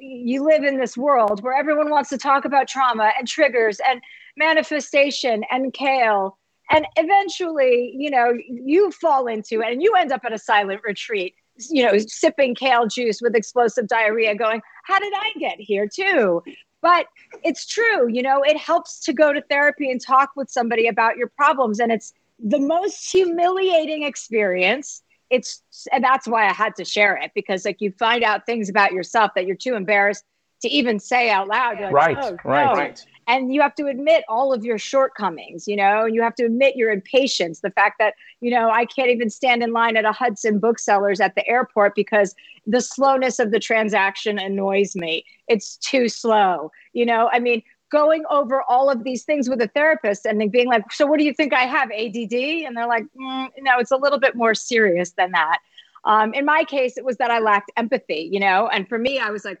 you 0.00 0.42
live 0.42 0.64
in 0.64 0.78
this 0.78 0.96
world 0.96 1.42
where 1.42 1.54
everyone 1.54 1.90
wants 1.90 2.08
to 2.10 2.18
talk 2.18 2.46
about 2.46 2.66
trauma 2.66 3.12
and 3.18 3.28
triggers 3.28 3.78
and 3.86 4.00
manifestation 4.36 5.44
and 5.50 5.72
kale, 5.74 6.38
and 6.70 6.86
eventually, 6.96 7.94
you 7.94 8.10
know, 8.10 8.32
you 8.48 8.90
fall 8.92 9.26
into 9.26 9.60
it, 9.60 9.70
and 9.70 9.82
you 9.82 9.94
end 9.94 10.12
up 10.12 10.22
at 10.24 10.32
a 10.32 10.38
silent 10.38 10.80
retreat. 10.82 11.34
You 11.68 11.84
know, 11.84 11.98
sipping 11.98 12.54
kale 12.54 12.86
juice 12.86 13.20
with 13.20 13.36
explosive 13.36 13.86
diarrhea, 13.86 14.34
going, 14.34 14.62
"How 14.84 14.98
did 14.98 15.12
I 15.14 15.32
get 15.38 15.60
here 15.60 15.86
too?" 15.86 16.42
But 16.82 17.06
it's 17.44 17.66
true 17.66 18.08
you 18.08 18.22
know 18.22 18.42
it 18.42 18.56
helps 18.56 19.00
to 19.00 19.12
go 19.12 19.32
to 19.32 19.40
therapy 19.42 19.90
and 19.90 20.00
talk 20.00 20.30
with 20.36 20.50
somebody 20.50 20.86
about 20.88 21.16
your 21.16 21.28
problems 21.28 21.80
and 21.80 21.92
it's 21.92 22.12
the 22.42 22.58
most 22.58 23.10
humiliating 23.10 24.04
experience. 24.04 25.02
It's 25.30 25.62
and 25.92 26.02
that's 26.02 26.26
why 26.26 26.48
i 26.48 26.52
had 26.52 26.74
to 26.76 26.84
share 26.84 27.16
it 27.16 27.30
because 27.36 27.64
like 27.64 27.80
you 27.80 27.92
find 27.92 28.24
out 28.24 28.46
things 28.46 28.68
about 28.68 28.92
yourself 28.92 29.30
that 29.36 29.46
you're 29.46 29.56
too 29.56 29.74
embarrassed 29.74 30.24
to 30.62 30.68
even 30.68 30.98
say 30.98 31.30
out 31.30 31.46
loud. 31.46 31.80
Like, 31.80 31.92
right 31.92 32.16
oh, 32.20 32.36
right. 32.44 32.64
No. 32.66 32.72
right 32.72 33.06
and 33.30 33.54
you 33.54 33.60
have 33.60 33.74
to 33.76 33.86
admit 33.86 34.24
all 34.28 34.52
of 34.52 34.64
your 34.64 34.76
shortcomings 34.76 35.68
you 35.68 35.76
know 35.76 36.04
and 36.04 36.14
you 36.14 36.22
have 36.22 36.34
to 36.34 36.44
admit 36.44 36.76
your 36.76 36.90
impatience 36.90 37.60
the 37.60 37.70
fact 37.70 37.96
that 37.98 38.14
you 38.40 38.50
know 38.50 38.70
i 38.70 38.84
can't 38.84 39.10
even 39.10 39.30
stand 39.30 39.62
in 39.62 39.72
line 39.72 39.96
at 39.96 40.04
a 40.04 40.12
hudson 40.12 40.58
booksellers 40.58 41.20
at 41.20 41.34
the 41.34 41.46
airport 41.48 41.94
because 41.94 42.34
the 42.66 42.80
slowness 42.80 43.38
of 43.38 43.52
the 43.52 43.58
transaction 43.58 44.38
annoys 44.38 44.94
me. 44.94 45.24
It's 45.48 45.76
too 45.76 46.08
slow 46.08 46.70
you 46.92 47.06
know 47.06 47.28
i 47.32 47.38
mean 47.38 47.62
going 47.90 48.24
over 48.30 48.62
all 48.68 48.88
of 48.88 49.02
these 49.02 49.24
things 49.24 49.48
with 49.48 49.60
a 49.60 49.68
therapist 49.68 50.24
and 50.24 50.40
then 50.40 50.48
being 50.48 50.68
like 50.68 50.90
so 50.92 51.06
what 51.06 51.18
do 51.18 51.24
you 51.24 51.34
think 51.34 51.52
i 51.52 51.64
have 51.64 51.90
add 51.90 52.16
and 52.16 52.76
they're 52.76 52.86
like 52.86 53.04
mm, 53.20 53.48
no 53.58 53.78
it's 53.78 53.90
a 53.90 53.96
little 53.96 54.18
bit 54.18 54.34
more 54.34 54.54
serious 54.54 55.12
than 55.12 55.32
that. 55.32 55.58
Um, 56.04 56.32
in 56.32 56.44
my 56.44 56.64
case 56.64 56.96
it 56.96 57.04
was 57.04 57.16
that 57.18 57.30
i 57.30 57.38
lacked 57.38 57.70
empathy 57.76 58.28
you 58.32 58.40
know 58.40 58.68
and 58.68 58.88
for 58.88 58.98
me 58.98 59.18
i 59.18 59.30
was 59.30 59.44
like 59.44 59.60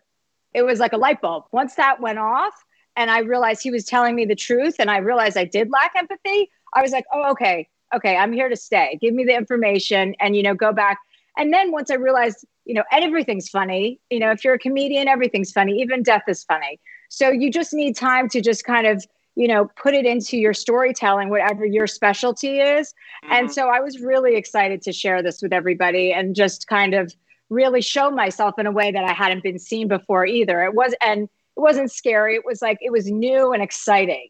it 0.52 0.62
was 0.62 0.80
like 0.80 0.92
a 0.92 0.96
light 0.96 1.20
bulb. 1.20 1.44
Once 1.52 1.76
that 1.76 2.00
went 2.00 2.18
off 2.18 2.54
and 2.96 3.10
I 3.10 3.20
realized 3.20 3.62
he 3.62 3.70
was 3.70 3.84
telling 3.84 4.14
me 4.14 4.24
the 4.24 4.34
truth 4.34 4.76
and 4.78 4.90
I 4.90 4.98
realized 4.98 5.36
I 5.36 5.44
did 5.44 5.70
lack 5.70 5.92
empathy, 5.96 6.50
I 6.74 6.82
was 6.82 6.92
like, 6.92 7.04
oh, 7.12 7.30
okay, 7.32 7.68
okay, 7.94 8.16
I'm 8.16 8.32
here 8.32 8.48
to 8.48 8.56
stay. 8.56 8.98
Give 9.00 9.14
me 9.14 9.24
the 9.24 9.34
information 9.34 10.14
and, 10.20 10.36
you 10.36 10.42
know, 10.42 10.54
go 10.54 10.72
back. 10.72 10.98
And 11.36 11.52
then 11.52 11.72
once 11.72 11.90
I 11.90 11.94
realized, 11.94 12.44
you 12.64 12.74
know, 12.74 12.84
everything's 12.92 13.48
funny, 13.48 14.00
you 14.10 14.18
know, 14.18 14.30
if 14.30 14.44
you're 14.44 14.54
a 14.54 14.58
comedian, 14.58 15.08
everything's 15.08 15.52
funny, 15.52 15.80
even 15.80 16.02
death 16.02 16.24
is 16.28 16.44
funny. 16.44 16.78
So 17.08 17.30
you 17.30 17.50
just 17.50 17.72
need 17.72 17.96
time 17.96 18.28
to 18.28 18.40
just 18.40 18.64
kind 18.64 18.86
of, 18.86 19.04
you 19.36 19.48
know, 19.48 19.70
put 19.76 19.94
it 19.94 20.04
into 20.04 20.36
your 20.36 20.54
storytelling, 20.54 21.30
whatever 21.30 21.64
your 21.64 21.86
specialty 21.86 22.60
is. 22.60 22.92
Mm-hmm. 23.24 23.32
And 23.32 23.52
so 23.52 23.68
I 23.68 23.80
was 23.80 24.00
really 24.00 24.36
excited 24.36 24.82
to 24.82 24.92
share 24.92 25.22
this 25.22 25.40
with 25.42 25.52
everybody 25.52 26.12
and 26.12 26.34
just 26.34 26.66
kind 26.66 26.94
of 26.94 27.14
really 27.48 27.80
show 27.80 28.10
myself 28.10 28.58
in 28.58 28.66
a 28.66 28.72
way 28.72 28.92
that 28.92 29.04
I 29.04 29.12
hadn't 29.12 29.42
been 29.42 29.58
seen 29.58 29.88
before 29.88 30.26
either. 30.26 30.62
It 30.64 30.74
was, 30.74 30.94
and, 31.00 31.28
it 31.60 31.62
wasn't 31.62 31.92
scary. 31.92 32.34
It 32.34 32.44
was 32.44 32.62
like 32.62 32.78
it 32.80 32.90
was 32.90 33.10
new 33.10 33.52
and 33.52 33.62
exciting. 33.62 34.28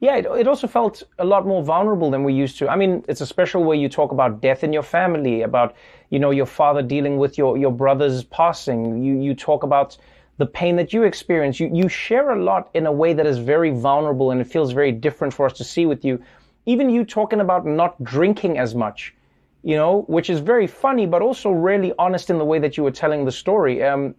Yeah, 0.00 0.16
it, 0.16 0.26
it 0.26 0.46
also 0.48 0.66
felt 0.66 1.02
a 1.18 1.24
lot 1.24 1.46
more 1.46 1.62
vulnerable 1.62 2.10
than 2.10 2.22
we 2.24 2.32
used 2.32 2.58
to. 2.58 2.68
I 2.68 2.76
mean, 2.76 3.04
it's 3.08 3.20
a 3.20 3.26
special 3.26 3.64
way 3.64 3.76
you 3.76 3.88
talk 3.88 4.12
about 4.12 4.40
death 4.40 4.64
in 4.64 4.72
your 4.72 4.82
family, 4.82 5.42
about 5.42 5.74
you 6.10 6.18
know 6.20 6.30
your 6.30 6.46
father 6.46 6.82
dealing 6.82 7.18
with 7.18 7.38
your 7.38 7.58
your 7.58 7.72
brother's 7.72 8.22
passing. 8.24 9.02
You 9.02 9.20
you 9.20 9.34
talk 9.34 9.64
about 9.64 9.96
the 10.38 10.46
pain 10.46 10.76
that 10.76 10.92
you 10.92 11.02
experience. 11.02 11.58
You 11.58 11.70
you 11.72 11.88
share 11.88 12.30
a 12.30 12.42
lot 12.42 12.70
in 12.74 12.86
a 12.86 12.92
way 12.92 13.14
that 13.14 13.26
is 13.26 13.38
very 13.38 13.70
vulnerable, 13.70 14.30
and 14.30 14.40
it 14.40 14.46
feels 14.46 14.72
very 14.72 14.92
different 14.92 15.34
for 15.34 15.46
us 15.46 15.54
to 15.54 15.64
see 15.64 15.86
with 15.86 16.04
you. 16.04 16.22
Even 16.66 16.88
you 16.88 17.04
talking 17.04 17.40
about 17.40 17.66
not 17.66 18.02
drinking 18.04 18.58
as 18.58 18.76
much, 18.76 19.12
you 19.64 19.74
know, 19.74 20.02
which 20.06 20.30
is 20.30 20.38
very 20.38 20.68
funny, 20.68 21.06
but 21.06 21.20
also 21.20 21.50
really 21.50 21.92
honest 21.98 22.30
in 22.30 22.38
the 22.38 22.44
way 22.44 22.60
that 22.60 22.76
you 22.76 22.84
were 22.84 22.92
telling 22.92 23.24
the 23.24 23.32
story. 23.32 23.82
Um, 23.82 24.14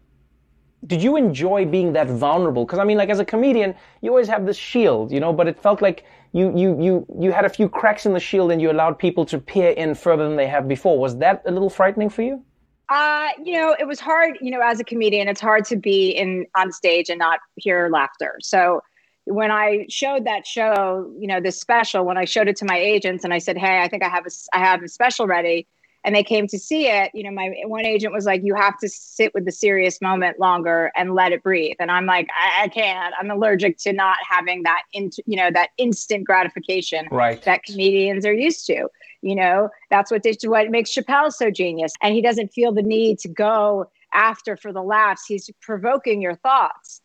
did 0.88 1.02
you 1.02 1.15
enjoy 1.15 1.65
being 1.65 1.93
that 1.93 2.08
vulnerable? 2.08 2.65
Because 2.65 2.80
I 2.80 2.84
mean, 2.84 2.98
like 2.98 3.10
as 3.10 3.19
a 3.19 3.26
comedian, 3.26 3.76
you 4.02 4.10
always 4.10 4.28
have 4.28 4.46
this 4.46 4.58
shield, 4.58 5.12
you 5.12 5.19
know, 5.19 5.34
but 5.34 5.48
it 5.48 5.62
felt 5.62 5.82
like 5.82 6.06
you 6.34 6.56
you 6.58 6.82
you 6.82 7.06
you 7.19 7.32
had 7.32 7.46
a 7.46 7.50
few 7.50 7.69
cracks 7.69 8.06
in 8.06 8.13
the 8.13 8.19
shield 8.19 8.52
and 8.52 8.62
you 8.62 8.72
allowed 8.72 9.00
people 9.00 9.26
to 9.26 9.38
peer 9.38 9.72
in 9.72 9.96
further 9.96 10.28
than 10.28 10.36
they 10.36 10.48
have 10.48 10.67
before. 10.67 11.00
Was 11.00 11.17
that 11.17 11.41
a 11.46 11.52
little 11.52 11.69
frightening 11.69 12.10
for 12.10 12.22
you? 12.22 12.43
Uh, 12.89 13.30
you 13.43 13.54
know, 13.54 13.76
it 13.80 13.88
was 13.88 14.00
hard, 14.00 14.38
you 14.41 14.52
know, 14.52 14.60
as 14.62 14.80
a 14.80 14.84
comedian, 14.84 15.28
it's 15.28 15.41
hard 15.41 15.65
to 15.65 15.78
be 15.78 16.10
in 16.10 16.46
on 16.56 16.72
stage 16.72 17.10
and 17.10 17.17
not 17.17 17.39
hear 17.56 17.89
laughter. 17.89 18.36
So 18.41 18.82
when 19.26 19.52
I 19.52 19.86
showed 19.89 20.26
that 20.26 20.46
show, 20.46 21.12
you 21.17 21.28
know, 21.28 21.39
this 21.39 21.60
special, 21.60 22.04
when 22.04 22.17
I 22.17 22.26
showed 22.26 22.50
it 22.50 22.58
to 22.58 22.65
my 22.65 22.78
agents 22.78 23.24
and 23.24 23.34
I 23.34 23.38
said, 23.38 23.58
Hey, 23.58 23.82
I 23.82 23.88
think 23.88 24.04
I 24.04 24.10
have 24.10 24.26
a 24.26 24.30
I 24.54 24.60
have 24.60 24.84
a 24.84 24.89
special 24.89 25.28
ready 25.28 25.65
and 26.04 26.16
they 26.16 26.24
came 26.24 26.48
to 26.48 26.60
see 26.60 26.88
it, 26.88 27.12
you 27.13 27.24
know, 27.24 27.32
my 27.32 27.54
one 27.66 27.86
agent 27.86 28.13
was 28.13 28.26
like, 28.26 28.42
you 28.44 28.56
have 28.56 28.78
to 28.80 28.89
sit 28.89 29.34
with 29.34 29.46
the 29.46 29.52
serious 29.52 30.02
moment 30.02 30.39
longer 30.39 30.92
and 30.96 31.16
let 31.16 31.32
it 31.32 31.44
breathe. 31.44 31.78
And 31.80 31.89
I'm 31.89 32.06
like, 32.06 32.28
I, 32.38 32.63
I 32.63 32.68
can't. 32.68 33.13
I'm 33.20 33.32
allergic 33.32 33.78
to 33.80 33.94
not 33.94 34.18
having 34.28 34.63
that, 34.63 34.84
in, 34.92 35.12
you 35.26 35.38
know, 35.38 35.50
that 35.52 35.70
instant 35.78 36.26
gratification 36.26 37.08
right. 37.12 37.42
that 37.44 37.63
comedians 37.63 38.26
are 38.26 38.34
used 38.34 38.66
to. 38.68 38.88
You 39.22 39.36
know, 39.36 39.70
that's 39.89 40.12
what 40.12 40.24
they, 40.24 40.36
what 40.44 40.70
makes 40.70 40.94
Chappelle 40.94 41.32
so 41.32 41.50
genius. 41.50 41.94
And 42.02 42.13
he 42.13 42.22
doesn't 42.22 42.52
feel 42.52 42.74
the 42.74 42.84
need 42.84 43.20
to 43.20 43.30
go 43.30 43.89
after 44.13 44.58
for 44.58 44.74
the 44.74 44.84
laughs. 44.84 45.26
He's 45.26 45.50
provoking 45.62 46.22
your 46.22 46.36
thoughts. 46.36 47.02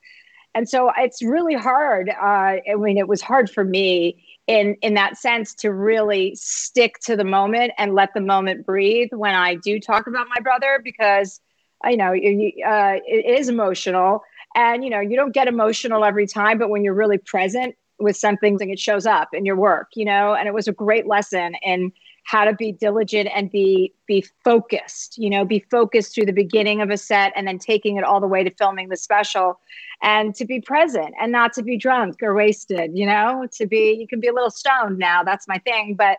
And 0.54 0.68
so 0.68 0.90
it's 0.96 1.22
really 1.22 1.54
hard. 1.54 2.08
Uh, 2.08 2.56
I 2.58 2.74
mean, 2.76 2.98
it 2.98 3.06
was 3.06 3.22
hard 3.22 3.48
for 3.48 3.62
me 3.62 4.24
in 4.48 4.76
in 4.80 4.94
that 4.94 5.16
sense 5.16 5.54
to 5.54 5.72
really 5.72 6.34
stick 6.34 6.98
to 7.00 7.14
the 7.14 7.24
moment 7.24 7.72
and 7.78 7.94
let 7.94 8.14
the 8.14 8.20
moment 8.20 8.66
breathe 8.66 9.10
when 9.12 9.34
I 9.34 9.54
do 9.54 9.78
talk 9.78 10.08
about 10.08 10.26
my 10.34 10.40
brother 10.40 10.80
because 10.82 11.40
you 11.84 11.96
know 11.96 12.12
uh, 12.12 12.98
it 13.06 13.38
is 13.38 13.48
emotional. 13.48 14.22
And 14.56 14.82
you 14.82 14.90
know 14.90 15.00
you 15.00 15.14
don't 15.14 15.32
get 15.32 15.46
emotional 15.46 16.04
every 16.04 16.26
time 16.26 16.58
but 16.58 16.70
when 16.70 16.82
you're 16.82 16.94
really 16.94 17.18
present 17.18 17.76
with 18.00 18.16
something 18.16 18.58
it 18.60 18.78
shows 18.78 19.06
up 19.06 19.28
in 19.34 19.44
your 19.44 19.56
work 19.56 19.88
you 19.94 20.04
know 20.04 20.34
and 20.34 20.48
it 20.48 20.54
was 20.54 20.66
a 20.68 20.72
great 20.72 21.06
lesson 21.06 21.54
in 21.62 21.92
how 22.28 22.44
to 22.44 22.52
be 22.52 22.72
diligent 22.72 23.26
and 23.34 23.50
be 23.50 23.90
be 24.06 24.22
focused 24.44 25.16
you 25.16 25.30
know 25.30 25.46
be 25.46 25.64
focused 25.70 26.14
through 26.14 26.26
the 26.26 26.32
beginning 26.32 26.82
of 26.82 26.90
a 26.90 26.96
set 26.96 27.32
and 27.34 27.48
then 27.48 27.58
taking 27.58 27.96
it 27.96 28.04
all 28.04 28.20
the 28.20 28.26
way 28.26 28.44
to 28.44 28.50
filming 28.50 28.90
the 28.90 28.98
special 28.98 29.58
and 30.02 30.34
to 30.34 30.44
be 30.44 30.60
present 30.60 31.14
and 31.18 31.32
not 31.32 31.54
to 31.54 31.62
be 31.62 31.78
drunk 31.78 32.22
or 32.22 32.34
wasted 32.34 32.90
you 32.94 33.06
know 33.06 33.46
to 33.50 33.66
be 33.66 33.96
you 33.98 34.06
can 34.06 34.20
be 34.20 34.28
a 34.28 34.32
little 34.32 34.50
stoned 34.50 34.98
now 34.98 35.24
that's 35.24 35.48
my 35.48 35.56
thing 35.58 35.94
but 35.96 36.18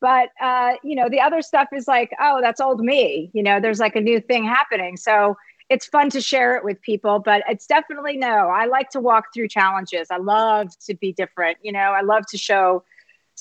but 0.00 0.30
uh, 0.40 0.72
you 0.82 0.96
know 0.96 1.10
the 1.10 1.20
other 1.20 1.42
stuff 1.42 1.68
is 1.74 1.86
like 1.86 2.10
oh 2.20 2.40
that's 2.40 2.60
old 2.60 2.80
me 2.80 3.30
you 3.34 3.42
know 3.42 3.60
there's 3.60 3.80
like 3.80 3.94
a 3.96 4.00
new 4.00 4.18
thing 4.18 4.44
happening. 4.44 4.96
So 4.96 5.36
it's 5.68 5.86
fun 5.86 6.08
to 6.10 6.22
share 6.22 6.56
it 6.56 6.64
with 6.64 6.80
people 6.80 7.20
but 7.20 7.42
it's 7.48 7.66
definitely 7.66 8.16
no 8.16 8.48
i 8.48 8.66
like 8.66 8.90
to 8.90 8.98
walk 8.98 9.26
through 9.32 9.46
challenges 9.46 10.08
i 10.10 10.16
love 10.16 10.66
to 10.80 10.94
be 10.94 11.12
different 11.12 11.56
you 11.62 11.70
know 11.70 11.78
i 11.78 12.00
love 12.00 12.24
to 12.26 12.36
show 12.36 12.82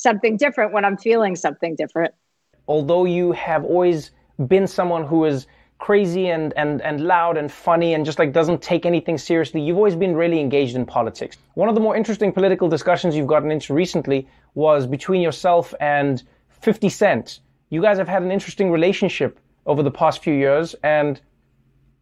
something 0.01 0.37
different 0.37 0.73
when 0.73 0.85
i'm 0.85 0.97
feeling 0.97 1.35
something 1.35 1.75
different 1.75 2.13
although 2.67 3.05
you 3.05 3.31
have 3.31 3.63
always 3.65 4.11
been 4.47 4.67
someone 4.67 5.05
who 5.05 5.25
is 5.25 5.47
crazy 5.79 6.27
and, 6.27 6.53
and, 6.57 6.81
and 6.81 7.01
loud 7.01 7.37
and 7.37 7.51
funny 7.51 7.93
and 7.93 8.05
just 8.05 8.19
like 8.19 8.31
doesn't 8.33 8.61
take 8.61 8.85
anything 8.85 9.17
seriously. 9.17 9.61
You've 9.61 9.77
always 9.77 9.95
been 9.95 10.15
really 10.15 10.39
engaged 10.39 10.75
in 10.75 10.85
politics. 10.85 11.37
One 11.55 11.69
of 11.69 11.75
the 11.75 11.81
more 11.81 11.95
interesting 11.95 12.31
political 12.31 12.67
discussions 12.67 13.15
you've 13.15 13.27
gotten 13.27 13.49
into 13.49 13.73
recently 13.73 14.27
was 14.53 14.85
between 14.85 15.21
yourself 15.21 15.73
and 15.79 16.21
50 16.49 16.89
Cent. 16.89 17.39
You 17.69 17.81
guys 17.81 17.97
have 17.97 18.09
had 18.09 18.21
an 18.23 18.31
interesting 18.31 18.71
relationship 18.71 19.39
over 19.65 19.81
the 19.81 19.91
past 19.91 20.21
few 20.21 20.33
years, 20.33 20.75
and 20.83 21.21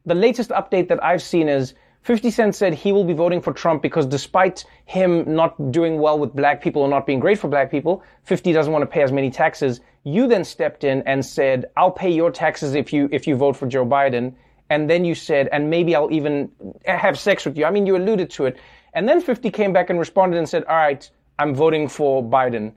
the 0.05 0.15
latest 0.15 0.49
update 0.51 0.87
that 0.87 1.03
I've 1.03 1.21
seen 1.21 1.47
is 1.47 1.73
50 2.07 2.31
Cent 2.31 2.55
said 2.55 2.73
he 2.73 2.93
will 2.93 3.03
be 3.03 3.11
voting 3.11 3.41
for 3.41 3.51
Trump 3.51 3.81
because 3.81 4.05
despite 4.05 4.63
him 4.85 5.25
not 5.35 5.73
doing 5.73 5.99
well 5.99 6.17
with 6.17 6.33
black 6.33 6.61
people 6.61 6.81
or 6.81 6.87
not 6.87 7.05
being 7.05 7.19
great 7.19 7.37
for 7.37 7.49
black 7.49 7.69
people, 7.69 8.01
50 8.23 8.53
doesn't 8.53 8.71
want 8.71 8.81
to 8.81 8.85
pay 8.85 9.01
as 9.01 9.11
many 9.11 9.29
taxes. 9.29 9.81
You 10.05 10.25
then 10.25 10.45
stepped 10.45 10.85
in 10.85 11.03
and 11.05 11.25
said, 11.25 11.65
I'll 11.75 11.91
pay 11.91 12.09
your 12.09 12.31
taxes 12.31 12.75
if 12.75 12.93
you, 12.93 13.09
if 13.11 13.27
you 13.27 13.35
vote 13.35 13.57
for 13.57 13.67
Joe 13.67 13.85
Biden. 13.85 14.33
And 14.69 14.89
then 14.89 15.03
you 15.03 15.15
said, 15.15 15.49
and 15.51 15.69
maybe 15.69 15.97
I'll 15.97 16.09
even 16.09 16.49
have 16.85 17.19
sex 17.19 17.43
with 17.43 17.57
you. 17.57 17.65
I 17.65 17.71
mean, 17.71 17.85
you 17.85 17.97
alluded 17.97 18.29
to 18.29 18.45
it. 18.45 18.57
And 18.93 19.05
then 19.05 19.19
50 19.19 19.51
came 19.51 19.73
back 19.73 19.89
and 19.89 19.99
responded 19.99 20.37
and 20.37 20.47
said, 20.47 20.63
all 20.63 20.77
right, 20.77 21.11
I'm 21.39 21.53
voting 21.53 21.89
for 21.89 22.23
Biden. 22.23 22.71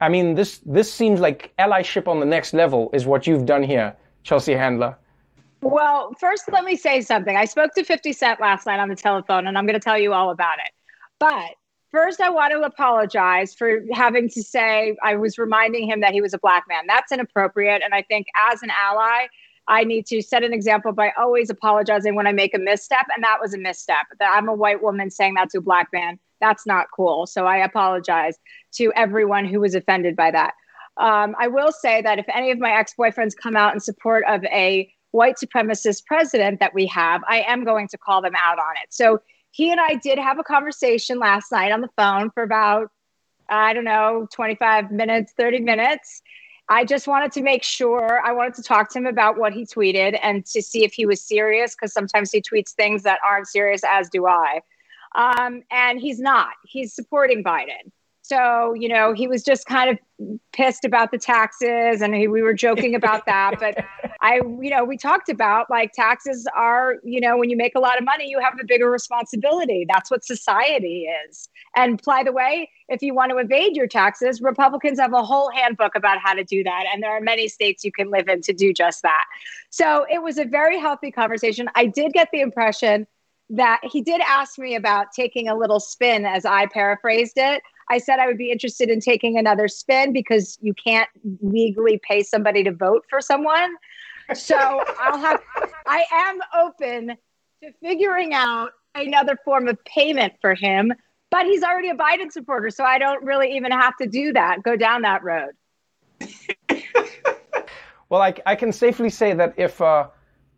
I 0.00 0.08
mean, 0.08 0.34
this, 0.34 0.58
this 0.66 0.92
seems 0.92 1.20
like 1.20 1.52
allyship 1.60 2.08
on 2.08 2.18
the 2.18 2.26
next 2.26 2.54
level 2.54 2.90
is 2.92 3.06
what 3.06 3.24
you've 3.24 3.46
done 3.46 3.62
here, 3.62 3.94
Chelsea 4.24 4.54
Handler. 4.54 4.96
Well, 5.60 6.14
first, 6.20 6.44
let 6.52 6.64
me 6.64 6.76
say 6.76 7.00
something. 7.00 7.36
I 7.36 7.44
spoke 7.44 7.74
to 7.74 7.84
50 7.84 8.12
Cent 8.12 8.40
last 8.40 8.66
night 8.66 8.78
on 8.78 8.88
the 8.88 8.96
telephone, 8.96 9.46
and 9.46 9.58
I'm 9.58 9.66
going 9.66 9.78
to 9.78 9.80
tell 9.80 9.98
you 9.98 10.12
all 10.12 10.30
about 10.30 10.58
it. 10.64 10.72
But 11.18 11.56
first, 11.90 12.20
I 12.20 12.30
want 12.30 12.52
to 12.52 12.60
apologize 12.60 13.54
for 13.54 13.80
having 13.92 14.28
to 14.30 14.42
say 14.42 14.96
I 15.02 15.16
was 15.16 15.36
reminding 15.36 15.88
him 15.88 16.00
that 16.00 16.12
he 16.12 16.20
was 16.20 16.32
a 16.32 16.38
black 16.38 16.64
man. 16.68 16.84
That's 16.86 17.10
inappropriate. 17.10 17.82
And 17.82 17.92
I 17.92 18.02
think 18.02 18.28
as 18.50 18.62
an 18.62 18.70
ally, 18.70 19.26
I 19.66 19.84
need 19.84 20.06
to 20.06 20.22
set 20.22 20.44
an 20.44 20.52
example 20.52 20.92
by 20.92 21.12
always 21.18 21.50
apologizing 21.50 22.14
when 22.14 22.26
I 22.26 22.32
make 22.32 22.54
a 22.54 22.58
misstep. 22.58 23.06
And 23.14 23.24
that 23.24 23.38
was 23.40 23.52
a 23.52 23.58
misstep. 23.58 24.06
That 24.20 24.32
I'm 24.34 24.48
a 24.48 24.54
white 24.54 24.82
woman 24.82 25.10
saying 25.10 25.34
that 25.34 25.50
to 25.50 25.58
a 25.58 25.62
black 25.62 25.88
man. 25.92 26.20
That's 26.40 26.66
not 26.66 26.86
cool. 26.94 27.26
So 27.26 27.46
I 27.46 27.56
apologize 27.56 28.38
to 28.74 28.92
everyone 28.94 29.44
who 29.44 29.60
was 29.60 29.74
offended 29.74 30.14
by 30.14 30.30
that. 30.30 30.54
Um, 30.98 31.34
I 31.38 31.48
will 31.48 31.72
say 31.72 32.00
that 32.02 32.18
if 32.18 32.26
any 32.32 32.50
of 32.50 32.58
my 32.58 32.72
ex 32.72 32.94
boyfriends 32.98 33.36
come 33.36 33.56
out 33.56 33.74
in 33.74 33.80
support 33.80 34.24
of 34.28 34.44
a 34.44 34.92
white 35.10 35.36
supremacist 35.36 36.04
president 36.06 36.60
that 36.60 36.74
we 36.74 36.86
have, 36.86 37.22
I 37.28 37.42
am 37.42 37.64
going 37.64 37.88
to 37.88 37.98
call 37.98 38.22
them 38.22 38.34
out 38.36 38.58
on 38.58 38.76
it. 38.82 38.92
So 38.92 39.20
he 39.50 39.70
and 39.70 39.80
I 39.80 39.94
did 39.94 40.18
have 40.18 40.38
a 40.38 40.44
conversation 40.44 41.18
last 41.18 41.50
night 41.50 41.72
on 41.72 41.80
the 41.80 41.88
phone 41.96 42.30
for 42.30 42.42
about, 42.42 42.90
I 43.48 43.72
don't 43.72 43.84
know, 43.84 44.28
25 44.32 44.90
minutes, 44.90 45.32
30 45.36 45.60
minutes. 45.60 46.22
I 46.68 46.84
just 46.84 47.08
wanted 47.08 47.32
to 47.32 47.42
make 47.42 47.62
sure, 47.62 48.20
I 48.22 48.32
wanted 48.32 48.54
to 48.56 48.62
talk 48.62 48.90
to 48.90 48.98
him 48.98 49.06
about 49.06 49.38
what 49.38 49.54
he 49.54 49.64
tweeted 49.64 50.18
and 50.22 50.44
to 50.46 50.60
see 50.60 50.84
if 50.84 50.92
he 50.92 51.06
was 51.06 51.22
serious, 51.22 51.74
because 51.74 51.94
sometimes 51.94 52.30
he 52.30 52.42
tweets 52.42 52.72
things 52.72 53.04
that 53.04 53.20
aren't 53.26 53.48
serious, 53.48 53.80
as 53.88 54.10
do 54.10 54.26
I. 54.26 54.60
Um, 55.14 55.62
and 55.70 55.98
he's 55.98 56.20
not, 56.20 56.50
he's 56.66 56.92
supporting 56.92 57.42
Biden. 57.42 57.90
So, 58.28 58.74
you 58.74 58.90
know, 58.90 59.14
he 59.14 59.26
was 59.26 59.42
just 59.42 59.64
kind 59.64 59.88
of 59.88 59.98
pissed 60.52 60.84
about 60.84 61.12
the 61.12 61.16
taxes 61.16 62.02
and 62.02 62.14
he, 62.14 62.28
we 62.28 62.42
were 62.42 62.52
joking 62.52 62.94
about 62.94 63.24
that. 63.24 63.54
But 63.58 63.82
I, 64.20 64.36
you 64.60 64.68
know, 64.68 64.84
we 64.84 64.98
talked 64.98 65.30
about 65.30 65.70
like 65.70 65.92
taxes 65.94 66.46
are, 66.54 66.96
you 67.02 67.22
know, 67.22 67.38
when 67.38 67.48
you 67.48 67.56
make 67.56 67.74
a 67.74 67.80
lot 67.80 67.96
of 67.96 68.04
money, 68.04 68.28
you 68.28 68.38
have 68.38 68.52
a 68.60 68.64
bigger 68.66 68.90
responsibility. 68.90 69.86
That's 69.88 70.10
what 70.10 70.26
society 70.26 71.08
is. 71.26 71.48
And 71.74 72.02
by 72.02 72.22
the 72.22 72.32
way, 72.32 72.70
if 72.90 73.00
you 73.00 73.14
want 73.14 73.30
to 73.30 73.38
evade 73.38 73.74
your 73.74 73.86
taxes, 73.86 74.42
Republicans 74.42 75.00
have 75.00 75.14
a 75.14 75.22
whole 75.22 75.50
handbook 75.50 75.94
about 75.94 76.18
how 76.22 76.34
to 76.34 76.44
do 76.44 76.62
that. 76.64 76.84
And 76.92 77.02
there 77.02 77.12
are 77.12 77.22
many 77.22 77.48
states 77.48 77.82
you 77.82 77.92
can 77.92 78.10
live 78.10 78.28
in 78.28 78.42
to 78.42 78.52
do 78.52 78.74
just 78.74 79.00
that. 79.04 79.24
So 79.70 80.04
it 80.10 80.22
was 80.22 80.36
a 80.36 80.44
very 80.44 80.78
healthy 80.78 81.10
conversation. 81.10 81.70
I 81.74 81.86
did 81.86 82.12
get 82.12 82.28
the 82.30 82.42
impression 82.42 83.06
that 83.50 83.80
he 83.82 84.02
did 84.02 84.20
ask 84.20 84.58
me 84.58 84.74
about 84.74 85.12
taking 85.12 85.48
a 85.48 85.56
little 85.56 85.80
spin 85.80 86.26
as 86.26 86.44
I 86.44 86.66
paraphrased 86.66 87.38
it. 87.38 87.62
I 87.90 87.98
said 87.98 88.18
I 88.18 88.26
would 88.26 88.38
be 88.38 88.50
interested 88.50 88.90
in 88.90 89.00
taking 89.00 89.38
another 89.38 89.68
spin 89.68 90.12
because 90.12 90.58
you 90.60 90.74
can't 90.74 91.08
legally 91.40 92.00
pay 92.02 92.22
somebody 92.22 92.62
to 92.64 92.72
vote 92.72 93.04
for 93.08 93.20
someone. 93.20 93.74
So 94.34 94.56
I'll 95.00 95.18
have, 95.18 95.40
I 95.86 96.04
am 96.12 96.38
open 96.58 97.16
to 97.62 97.72
figuring 97.82 98.34
out 98.34 98.70
another 98.94 99.38
form 99.44 99.68
of 99.68 99.82
payment 99.84 100.34
for 100.40 100.54
him, 100.54 100.92
but 101.30 101.46
he's 101.46 101.62
already 101.62 101.88
a 101.88 101.94
Biden 101.94 102.30
supporter. 102.30 102.70
So 102.70 102.84
I 102.84 102.98
don't 102.98 103.24
really 103.24 103.56
even 103.56 103.72
have 103.72 103.96
to 103.96 104.06
do 104.06 104.32
that, 104.34 104.62
go 104.62 104.76
down 104.76 105.02
that 105.02 105.22
road. 105.22 105.52
well, 108.08 108.20
I, 108.20 108.34
I, 108.44 108.54
can 108.54 108.72
safely 108.72 109.08
say 109.08 109.32
that 109.34 109.54
if 109.56 109.80
uh, 109.80 110.08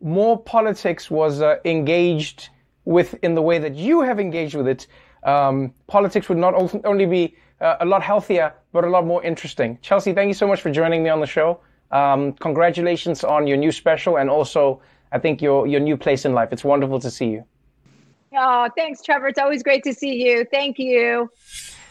more 0.01 0.41
politics 0.41 1.11
was 1.11 1.41
uh, 1.41 1.57
engaged 1.65 2.49
with 2.85 3.13
in 3.23 3.35
the 3.35 3.41
way 3.41 3.59
that 3.59 3.75
you 3.75 4.01
have 4.01 4.19
engaged 4.19 4.55
with 4.55 4.67
it, 4.67 4.87
um, 5.23 5.73
politics 5.87 6.29
would 6.29 6.37
not 6.37 6.53
only 6.85 7.05
be 7.05 7.35
uh, 7.59 7.77
a 7.79 7.85
lot 7.85 8.01
healthier, 8.01 8.53
but 8.71 8.83
a 8.83 8.89
lot 8.89 9.05
more 9.05 9.23
interesting. 9.23 9.77
Chelsea, 9.81 10.13
thank 10.13 10.27
you 10.27 10.33
so 10.33 10.47
much 10.47 10.61
for 10.61 10.71
joining 10.71 11.03
me 11.03 11.09
on 11.09 11.19
the 11.19 11.27
show. 11.27 11.59
Um, 11.91 12.33
congratulations 12.33 13.23
on 13.23 13.47
your 13.47 13.57
new 13.57 13.71
special 13.71 14.17
and 14.17 14.29
also, 14.29 14.81
I 15.11 15.19
think, 15.19 15.41
your, 15.41 15.67
your 15.67 15.79
new 15.79 15.97
place 15.97 16.25
in 16.25 16.33
life. 16.33 16.49
It's 16.51 16.63
wonderful 16.63 16.99
to 17.01 17.11
see 17.11 17.27
you. 17.27 17.43
Oh, 18.35 18.69
thanks, 18.77 19.01
Trevor. 19.01 19.27
It's 19.27 19.39
always 19.39 19.61
great 19.61 19.83
to 19.83 19.93
see 19.93 20.23
you. 20.23 20.45
Thank 20.49 20.79
you. 20.79 21.29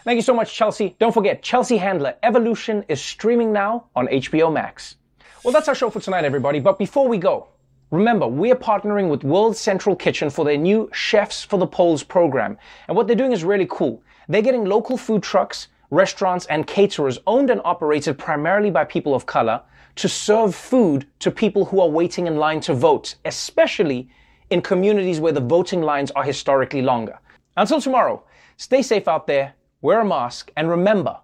Thank 0.04 0.16
you 0.16 0.22
so 0.22 0.34
much, 0.34 0.54
Chelsea. 0.54 0.96
Don't 0.98 1.12
forget, 1.12 1.42
Chelsea 1.42 1.76
Handler 1.76 2.14
Evolution 2.22 2.84
is 2.88 3.02
streaming 3.02 3.52
now 3.52 3.86
on 3.94 4.06
HBO 4.06 4.50
Max. 4.50 4.96
Well, 5.44 5.52
that's 5.52 5.68
our 5.68 5.74
show 5.74 5.90
for 5.90 6.00
tonight, 6.00 6.24
everybody. 6.24 6.58
But 6.60 6.78
before 6.78 7.06
we 7.06 7.18
go, 7.18 7.48
Remember, 7.90 8.28
we're 8.28 8.54
partnering 8.54 9.08
with 9.08 9.24
World 9.24 9.56
Central 9.56 9.96
Kitchen 9.96 10.30
for 10.30 10.44
their 10.44 10.56
new 10.56 10.88
Chefs 10.92 11.42
for 11.42 11.58
the 11.58 11.66
Polls 11.66 12.04
program. 12.04 12.56
And 12.86 12.96
what 12.96 13.08
they're 13.08 13.16
doing 13.16 13.32
is 13.32 13.42
really 13.42 13.66
cool. 13.68 14.00
They're 14.28 14.42
getting 14.42 14.64
local 14.64 14.96
food 14.96 15.24
trucks, 15.24 15.66
restaurants, 15.90 16.46
and 16.46 16.68
caterers 16.68 17.18
owned 17.26 17.50
and 17.50 17.60
operated 17.64 18.16
primarily 18.16 18.70
by 18.70 18.84
people 18.84 19.12
of 19.12 19.26
color 19.26 19.60
to 19.96 20.08
serve 20.08 20.54
food 20.54 21.08
to 21.18 21.32
people 21.32 21.64
who 21.64 21.80
are 21.80 21.88
waiting 21.88 22.28
in 22.28 22.36
line 22.36 22.60
to 22.60 22.74
vote, 22.74 23.16
especially 23.24 24.08
in 24.50 24.62
communities 24.62 25.18
where 25.18 25.32
the 25.32 25.40
voting 25.40 25.82
lines 25.82 26.12
are 26.12 26.22
historically 26.22 26.82
longer. 26.82 27.18
Until 27.56 27.80
tomorrow, 27.80 28.22
stay 28.56 28.82
safe 28.82 29.08
out 29.08 29.26
there, 29.26 29.54
wear 29.80 30.00
a 30.00 30.04
mask, 30.04 30.52
and 30.56 30.70
remember, 30.70 31.18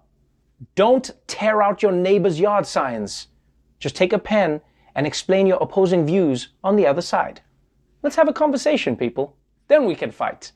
don't 0.75 1.11
tear 1.27 1.61
out 1.61 1.81
your 1.81 1.93
neighbor's 1.93 2.41
yard 2.41 2.65
signs. 2.65 3.27
Just 3.79 3.95
take 3.95 4.11
a 4.11 4.19
pen 4.19 4.59
and 4.97 5.07
explain 5.07 5.47
your 5.47 5.59
opposing 5.61 6.05
views 6.05 6.49
on 6.63 6.75
the 6.75 6.85
other 6.85 7.01
side. 7.01 7.39
Let's 8.03 8.17
have 8.17 8.27
a 8.27 8.33
conversation, 8.33 8.97
people. 8.97 9.37
Then 9.69 9.85
we 9.85 9.95
can 9.95 10.11
fight. 10.11 10.51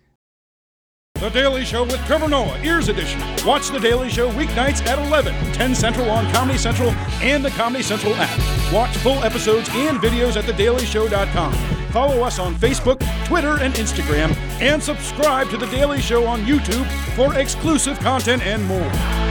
The 1.16 1.30
Daily 1.30 1.64
Show 1.64 1.84
with 1.84 2.04
Trevor 2.08 2.28
Noah, 2.28 2.60
Ears 2.64 2.90
Edition. 2.90 3.22
Watch 3.46 3.70
The 3.70 3.80
Daily 3.80 4.10
Show 4.10 4.32
weeknights 4.32 4.84
at 4.88 4.98
11, 4.98 5.36
10 5.54 5.76
Central 5.76 6.10
on 6.10 6.32
Comedy 6.34 6.58
Central 6.58 6.90
and 7.22 7.46
the 7.46 7.52
Comedy 7.52 7.84
Central 7.84 8.16
app. 8.16 8.74
Watch 8.74 8.98
full 8.98 9.24
episodes 9.24 9.70
and 9.74 10.00
videos 10.00 10.36
at 10.36 10.46
thedailyshow.com. 10.46 11.54
Follow 11.92 12.24
us 12.24 12.40
on 12.40 12.56
Facebook, 12.56 13.00
Twitter, 13.28 13.60
and 13.60 13.76
Instagram, 13.76 14.36
and 14.60 14.82
subscribe 14.82 15.50
to 15.52 15.58
The 15.58 15.68
Daily 15.68 16.02
Show 16.02 16.26
on 16.26 16.42
YouTube 16.46 16.88
for 17.16 17.38
exclusive 17.38 18.00
content 18.00 18.42
and 18.42 18.66
more. 18.66 19.31